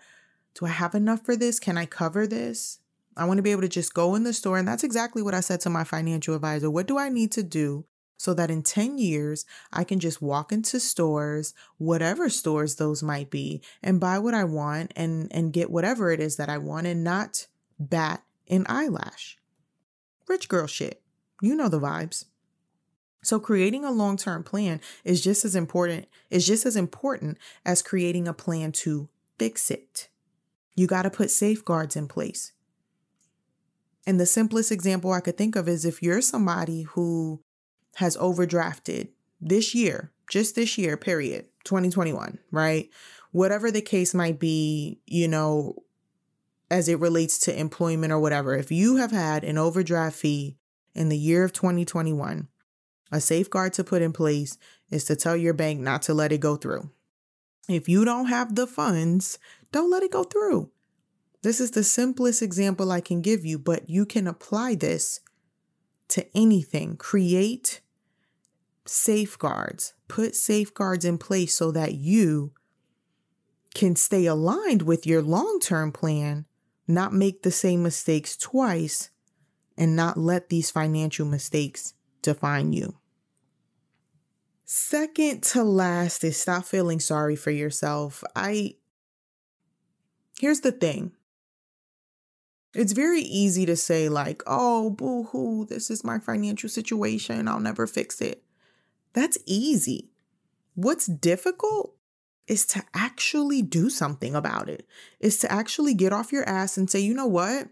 do 0.56 0.66
I 0.66 0.70
have 0.70 0.96
enough 0.96 1.24
for 1.24 1.36
this? 1.36 1.60
Can 1.60 1.78
I 1.78 1.86
cover 1.86 2.28
this? 2.28 2.80
I 3.16 3.26
want 3.26 3.38
to 3.38 3.44
be 3.44 3.52
able 3.52 3.62
to 3.62 3.70
just 3.70 3.94
go 3.94 4.16
in 4.16 4.24
the 4.24 4.34
store. 4.34 4.58
And 4.58 4.68
that's 4.68 4.84
exactly 4.84 5.22
what 5.22 5.34
I 5.34 5.40
said 5.40 5.62
to 5.62 5.70
my 5.70 5.84
financial 5.84 6.36
advisor. 6.36 6.70
What 6.70 6.88
do 6.88 6.98
I 6.98 7.10
need 7.10 7.32
to 7.34 7.44
do 7.44 7.86
so 8.18 8.34
that 8.34 8.52
in 8.52 8.64
10 8.64 8.98
years, 8.98 9.46
I 9.72 9.86
can 9.86 10.00
just 10.00 10.22
walk 10.22 10.52
into 10.52 10.80
stores, 10.80 11.54
whatever 11.78 12.30
stores 12.30 12.76
those 12.76 13.02
might 13.02 13.30
be, 13.30 13.62
and 13.82 14.00
buy 14.00 14.20
what 14.20 14.34
I 14.34 14.44
want 14.44 14.92
and, 14.96 15.32
and 15.32 15.54
get 15.54 15.72
whatever 15.72 16.12
it 16.12 16.20
is 16.20 16.36
that 16.36 16.50
I 16.50 16.58
want 16.58 16.88
and 16.88 17.04
not 17.04 17.48
bat 17.80 18.24
an 18.50 18.66
eyelash. 18.68 19.38
Rich 20.28 20.50
girl 20.50 20.68
shit. 20.68 21.02
You 21.42 21.56
know 21.56 21.70
the 21.70 21.80
vibes. 21.80 22.26
So 23.22 23.40
creating 23.40 23.84
a 23.84 23.92
long-term 23.92 24.44
plan 24.44 24.80
is 25.04 25.22
just 25.22 25.44
as 25.44 25.56
important 25.56 26.08
is 26.30 26.46
just 26.48 26.66
as 26.66 26.76
important 26.76 27.38
as 27.66 27.82
creating 27.82 28.28
a 28.28 28.34
plan 28.34 28.72
to 28.72 29.10
fix 29.38 29.70
it. 29.70 30.10
You 30.76 30.88
got 30.88 31.02
to 31.02 31.10
put 31.10 31.32
safeguards 31.32 31.96
in 31.96 32.08
place. 32.08 32.54
And 34.08 34.20
the 34.20 34.26
simplest 34.26 34.72
example 34.72 35.12
I 35.12 35.20
could 35.20 35.38
think 35.38 35.56
of 35.56 35.68
is 35.68 35.86
if 35.86 36.02
you're 36.02 36.22
somebody 36.22 36.84
who 36.84 37.42
has 37.96 38.16
overdrafted 38.18 39.10
this 39.42 39.76
year, 39.76 40.12
just 40.30 40.56
this 40.56 40.78
year, 40.78 40.96
period, 40.96 41.46
2021, 41.66 42.40
right? 42.52 42.90
Whatever 43.32 43.72
the 43.72 43.82
case 43.82 44.14
might 44.14 44.40
be, 44.40 45.02
you 45.06 45.28
know, 45.28 45.84
as 46.72 46.88
it 46.88 47.00
relates 47.00 47.40
to 47.40 47.60
employment 47.60 48.14
or 48.14 48.20
whatever, 48.20 48.56
if 48.56 48.72
you 48.72 48.98
have 48.98 49.12
had 49.12 49.44
an 49.44 49.58
overdraft 49.58 50.16
fee 50.16 50.58
in 50.96 51.10
the 51.10 51.18
year 51.18 51.44
of 51.44 51.54
2021, 51.54 52.48
a 53.12 53.20
safeguard 53.20 53.74
to 53.74 53.84
put 53.84 54.02
in 54.02 54.14
place 54.14 54.58
is 54.90 55.06
to 55.06 55.16
tell 55.16 55.36
your 55.36 55.54
bank 55.54 55.80
not 55.80 56.02
to 56.04 56.14
let 56.14 56.32
it 56.32 56.40
go 56.40 56.56
through. 56.56 56.90
If 57.68 57.88
you 57.88 58.06
don't 58.06 58.26
have 58.26 58.56
the 58.56 58.68
funds, 58.68 59.38
don't 59.72 59.92
let 59.92 60.04
it 60.04 60.12
go 60.12 60.24
through. 60.24 60.72
This 61.42 61.60
is 61.60 61.72
the 61.72 61.84
simplest 61.84 62.42
example 62.42 62.92
I 62.92 63.02
can 63.02 63.22
give 63.22 63.46
you, 63.46 63.58
but 63.58 63.90
you 63.90 64.06
can 64.06 64.28
apply 64.28 64.76
this 64.76 65.22
to 66.10 66.26
anything. 66.36 66.98
Create 66.98 67.82
safeguards, 68.86 69.94
put 70.08 70.36
safeguards 70.36 71.06
in 71.06 71.18
place 71.18 71.56
so 71.56 71.72
that 71.72 71.94
you 71.94 72.54
can 73.74 73.96
stay 73.96 74.26
aligned 74.26 74.82
with 74.82 75.06
your 75.06 75.22
long 75.22 75.60
term 75.62 75.92
plan, 75.92 76.46
not 76.88 77.14
make 77.14 77.44
the 77.44 77.52
same 77.52 77.84
mistakes 77.84 78.36
twice, 78.36 79.12
and 79.78 79.96
not 79.96 80.18
let 80.18 80.50
these 80.50 80.72
financial 80.72 81.26
mistakes 81.26 81.94
define 82.22 82.74
you. 82.74 82.99
Second 84.72 85.42
to 85.42 85.64
last 85.64 86.24
is 86.24 86.38
stop 86.38 86.64
feeling 86.64 87.00
sorry 87.00 87.36
for 87.36 87.50
yourself. 87.50 88.24
I 88.36 88.76
here's 90.40 90.60
the 90.60 90.72
thing. 90.72 91.14
It's 92.76 92.92
very 92.92 93.22
easy 93.22 93.66
to 93.66 93.76
say, 93.76 94.10
like, 94.10 94.44
oh, 94.46 94.92
boo 94.92 95.24
hoo, 95.24 95.66
this 95.66 95.90
is 95.90 96.04
my 96.04 96.20
financial 96.20 96.70
situation. 96.70 97.48
I'll 97.48 97.60
never 97.60 97.88
fix 97.88 98.22
it. 98.22 98.44
That's 99.14 99.40
easy. 99.48 100.12
What's 100.76 101.08
difficult 101.08 101.96
is 102.46 102.68
to 102.68 102.84
actually 102.94 103.64
do 103.64 103.90
something 103.90 104.36
about 104.36 104.70
it, 104.70 104.86
is 105.20 105.40
to 105.40 105.52
actually 105.52 105.96
get 105.96 106.14
off 106.14 106.32
your 106.32 106.48
ass 106.48 106.78
and 106.78 106.92
say, 106.92 107.00
you 107.00 107.16
know 107.16 107.26
what? 107.26 107.70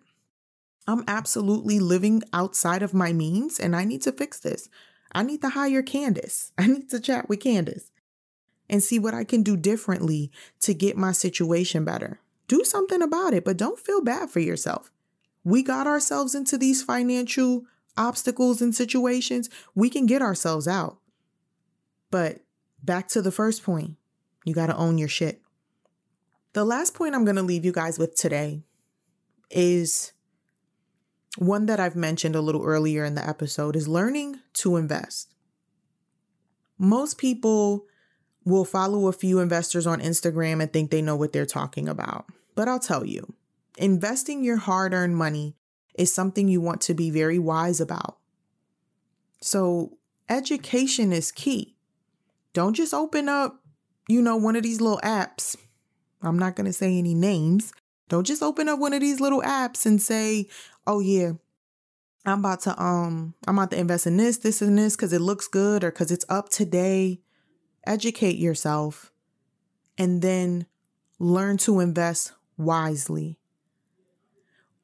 I'm 0.88 1.04
absolutely 1.08 1.80
living 1.80 2.24
outside 2.34 2.82
of 2.82 2.96
my 2.96 3.14
means 3.14 3.60
and 3.60 3.76
I 3.76 3.84
need 3.84 4.02
to 4.02 4.12
fix 4.12 4.40
this. 4.40 4.68
I 5.12 5.24
need 5.24 5.42
to 5.42 5.50
hire 5.50 5.84
Candice. 5.84 6.52
I 6.58 6.68
need 6.68 6.90
to 6.90 7.00
chat 7.00 7.30
with 7.30 7.40
Candice 7.40 7.90
and 8.70 8.84
see 8.84 9.00
what 9.00 9.14
I 9.14 9.24
can 9.24 9.44
do 9.44 9.56
differently 9.56 10.32
to 10.62 10.74
get 10.74 10.98
my 10.98 11.12
situation 11.12 11.86
better. 11.86 12.20
Do 12.48 12.64
something 12.64 13.02
about 13.02 13.34
it, 13.34 13.46
but 13.46 13.58
don't 13.58 13.80
feel 13.80 14.02
bad 14.02 14.30
for 14.30 14.40
yourself. 14.40 14.92
We 15.44 15.64
got 15.64 15.88
ourselves 15.88 16.36
into 16.36 16.58
these 16.58 16.84
financial 16.84 17.64
obstacles 17.96 18.62
and 18.62 18.76
situations. 18.76 19.50
We 19.76 19.90
can 19.90 20.06
get 20.06 20.22
ourselves 20.22 20.68
out. 20.68 21.00
But 22.12 22.40
back 22.84 23.08
to 23.10 23.22
the 23.22 23.32
first 23.32 23.64
point 23.64 23.96
you 24.46 24.54
got 24.54 24.68
to 24.68 24.78
own 24.78 24.98
your 24.98 25.10
shit. 25.10 25.42
The 26.54 26.64
last 26.64 26.94
point 26.94 27.16
I'm 27.16 27.26
going 27.26 27.36
to 27.36 27.44
leave 27.44 27.66
you 27.66 27.74
guys 27.74 28.00
with 28.00 28.16
today 28.16 28.64
is 29.50 30.14
one 31.38 31.68
that 31.68 31.80
I've 31.80 31.96
mentioned 31.96 32.36
a 32.36 32.42
little 32.42 32.64
earlier 32.64 33.06
in 33.06 33.16
the 33.16 33.28
episode 33.28 33.76
is 33.76 33.88
learning 33.88 34.40
to 34.54 34.76
invest. 34.76 35.34
Most 36.78 37.18
people 37.18 37.86
will 38.44 38.66
follow 38.66 39.08
a 39.08 39.14
few 39.14 39.40
investors 39.40 39.86
on 39.86 40.00
Instagram 40.00 40.62
and 40.62 40.72
think 40.72 40.90
they 40.90 41.02
know 41.02 41.16
what 41.16 41.34
they're 41.34 41.46
talking 41.46 41.88
about. 41.90 42.26
But 42.56 42.68
I'll 42.68 42.80
tell 42.80 43.06
you, 43.06 43.34
investing 43.78 44.44
your 44.44 44.58
hard 44.58 44.94
earned 44.94 45.18
money 45.18 45.56
is 45.96 46.14
something 46.14 46.48
you 46.48 46.62
want 46.62 46.82
to 46.82 46.94
be 46.94 47.10
very 47.10 47.38
wise 47.38 47.82
about. 47.82 48.18
So, 49.42 49.98
education 50.30 51.12
is 51.12 51.32
key. 51.32 51.76
Don't 52.54 52.74
just 52.74 52.94
open 52.94 53.30
up, 53.30 53.62
you 54.08 54.22
know, 54.22 54.36
one 54.36 54.56
of 54.56 54.64
these 54.64 54.82
little 54.82 55.02
apps. 55.04 55.56
I'm 56.22 56.40
not 56.40 56.56
going 56.56 56.66
to 56.66 56.74
say 56.74 56.98
any 56.98 57.14
names. 57.14 57.72
Don't 58.10 58.26
just 58.26 58.42
open 58.42 58.70
up 58.70 58.80
one 58.80 58.94
of 58.94 59.02
these 59.02 59.20
little 59.20 59.42
apps 59.42 59.86
and 59.86 60.02
say, 60.02 60.48
"Oh 60.88 61.00
yeah, 61.02 61.34
I'm 62.26 62.40
about 62.40 62.62
to 62.62 62.82
um 62.82 63.36
I'm 63.46 63.60
about 63.60 63.72
to 63.72 63.80
invest 63.80 64.08
in 64.08 64.18
this, 64.18 64.38
this 64.38 64.62
and 64.62 64.78
this 64.78 64.96
cuz 64.96 65.14
it 65.14 65.22
looks 65.22 65.48
good 65.48 65.84
or 65.84 65.92
cuz 65.92 66.10
it's 66.10 66.26
up 66.30 66.50
today." 66.50 67.22
Educate 67.86 68.38
yourself 68.38 69.14
and 69.98 70.22
then 70.22 70.66
learn 71.20 71.58
to 71.58 71.80
invest 71.80 72.34
wisely. 72.58 73.40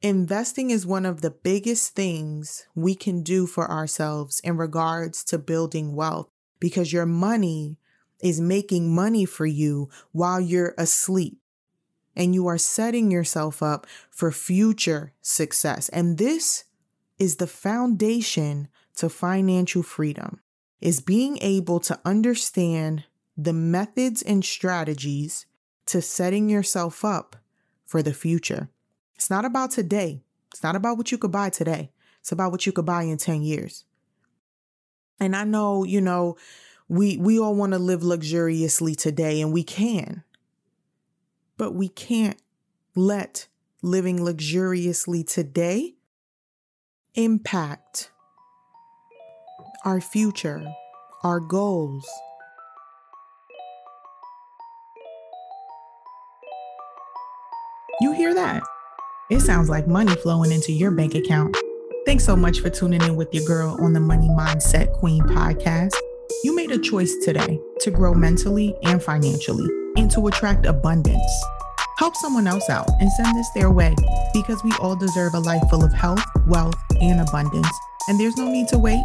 Investing 0.00 0.70
is 0.70 0.86
one 0.86 1.06
of 1.06 1.22
the 1.22 1.30
biggest 1.30 1.94
things 1.94 2.66
we 2.74 2.94
can 2.94 3.22
do 3.22 3.46
for 3.46 3.70
ourselves 3.70 4.40
in 4.40 4.56
regards 4.56 5.24
to 5.24 5.38
building 5.38 5.94
wealth 5.94 6.28
because 6.60 6.92
your 6.92 7.06
money 7.06 7.78
is 8.22 8.40
making 8.40 8.94
money 8.94 9.24
for 9.24 9.46
you 9.46 9.88
while 10.12 10.40
you're 10.40 10.74
asleep 10.78 11.38
and 12.16 12.34
you 12.34 12.46
are 12.46 12.58
setting 12.58 13.10
yourself 13.10 13.62
up 13.62 13.86
for 14.10 14.30
future 14.30 15.12
success. 15.20 15.88
And 15.88 16.18
this 16.18 16.64
is 17.18 17.36
the 17.36 17.46
foundation 17.46 18.68
to 18.96 19.08
financial 19.08 19.82
freedom 19.82 20.40
is 20.80 21.00
being 21.00 21.38
able 21.40 21.80
to 21.80 21.98
understand 22.04 23.04
the 23.36 23.52
methods 23.52 24.22
and 24.22 24.44
strategies 24.44 25.46
to 25.86 26.00
setting 26.00 26.48
yourself 26.48 27.04
up 27.04 27.36
for 27.84 28.02
the 28.02 28.12
future. 28.12 28.68
It's 29.14 29.30
not 29.30 29.44
about 29.44 29.70
today. 29.70 30.22
It's 30.52 30.62
not 30.62 30.76
about 30.76 30.96
what 30.96 31.10
you 31.10 31.18
could 31.18 31.32
buy 31.32 31.50
today. 31.50 31.90
It's 32.20 32.32
about 32.32 32.52
what 32.52 32.66
you 32.66 32.72
could 32.72 32.86
buy 32.86 33.02
in 33.02 33.16
10 33.16 33.42
years. 33.42 33.84
And 35.20 35.34
I 35.34 35.44
know, 35.44 35.84
you 35.84 36.00
know, 36.00 36.36
we 36.88 37.16
we 37.16 37.38
all 37.38 37.54
want 37.54 37.72
to 37.72 37.78
live 37.78 38.02
luxuriously 38.02 38.94
today 38.94 39.40
and 39.40 39.52
we 39.52 39.62
can. 39.62 40.22
But 41.56 41.74
we 41.74 41.88
can't 41.88 42.40
let 42.94 43.46
living 43.82 44.22
luxuriously 44.24 45.22
today 45.22 45.94
impact 47.14 48.10
our 49.84 50.00
future, 50.00 50.64
our 51.22 51.38
goals. 51.38 52.08
You 58.00 58.12
hear 58.12 58.34
that? 58.34 58.62
It 59.30 59.40
sounds 59.40 59.68
like 59.68 59.86
money 59.86 60.14
flowing 60.16 60.50
into 60.50 60.72
your 60.72 60.90
bank 60.90 61.14
account. 61.14 61.56
Thanks 62.06 62.24
so 62.24 62.36
much 62.36 62.60
for 62.60 62.68
tuning 62.68 63.02
in 63.02 63.16
with 63.16 63.32
your 63.32 63.44
girl 63.46 63.78
on 63.80 63.92
the 63.92 64.00
Money 64.00 64.28
Mindset 64.28 64.92
Queen 64.92 65.22
podcast. 65.22 65.94
You 66.42 66.54
made 66.54 66.70
a 66.70 66.78
choice 66.78 67.14
today 67.24 67.60
to 67.80 67.90
grow 67.90 68.12
mentally 68.12 68.74
and 68.82 69.02
financially 69.02 69.83
and 69.96 70.10
to 70.10 70.26
attract 70.26 70.66
abundance. 70.66 71.44
Help 71.98 72.16
someone 72.16 72.46
else 72.46 72.68
out 72.68 72.88
and 73.00 73.10
send 73.12 73.36
this 73.36 73.48
their 73.54 73.70
way 73.70 73.94
because 74.32 74.62
we 74.64 74.72
all 74.80 74.96
deserve 74.96 75.34
a 75.34 75.38
life 75.38 75.62
full 75.70 75.84
of 75.84 75.92
health, 75.92 76.24
wealth, 76.46 76.74
and 77.00 77.20
abundance. 77.20 77.68
And 78.08 78.18
there's 78.18 78.36
no 78.36 78.50
need 78.50 78.68
to 78.68 78.78
wait. 78.78 79.04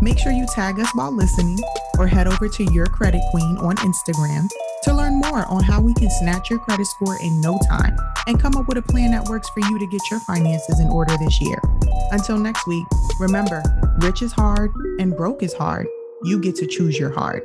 Make 0.00 0.18
sure 0.18 0.32
you 0.32 0.46
tag 0.54 0.78
us 0.78 0.88
while 0.94 1.14
listening 1.14 1.58
or 1.98 2.06
head 2.06 2.26
over 2.26 2.48
to 2.48 2.72
Your 2.72 2.86
Credit 2.86 3.22
Queen 3.30 3.56
on 3.58 3.76
Instagram 3.76 4.48
to 4.82 4.94
learn 4.94 5.14
more 5.14 5.46
on 5.46 5.62
how 5.62 5.80
we 5.80 5.94
can 5.94 6.10
snatch 6.10 6.50
your 6.50 6.58
credit 6.58 6.86
score 6.86 7.16
in 7.22 7.40
no 7.40 7.58
time 7.68 7.96
and 8.26 8.40
come 8.40 8.56
up 8.56 8.66
with 8.66 8.78
a 8.78 8.82
plan 8.82 9.12
that 9.12 9.28
works 9.28 9.48
for 9.50 9.60
you 9.60 9.78
to 9.78 9.86
get 9.86 10.00
your 10.10 10.20
finances 10.20 10.80
in 10.80 10.88
order 10.88 11.16
this 11.18 11.40
year. 11.40 11.60
Until 12.10 12.38
next 12.38 12.66
week, 12.66 12.84
remember 13.20 13.62
rich 13.98 14.22
is 14.22 14.32
hard 14.32 14.72
and 14.98 15.16
broke 15.16 15.42
is 15.42 15.52
hard. 15.52 15.86
You 16.24 16.40
get 16.40 16.56
to 16.56 16.66
choose 16.66 16.98
your 16.98 17.10
hard. 17.10 17.42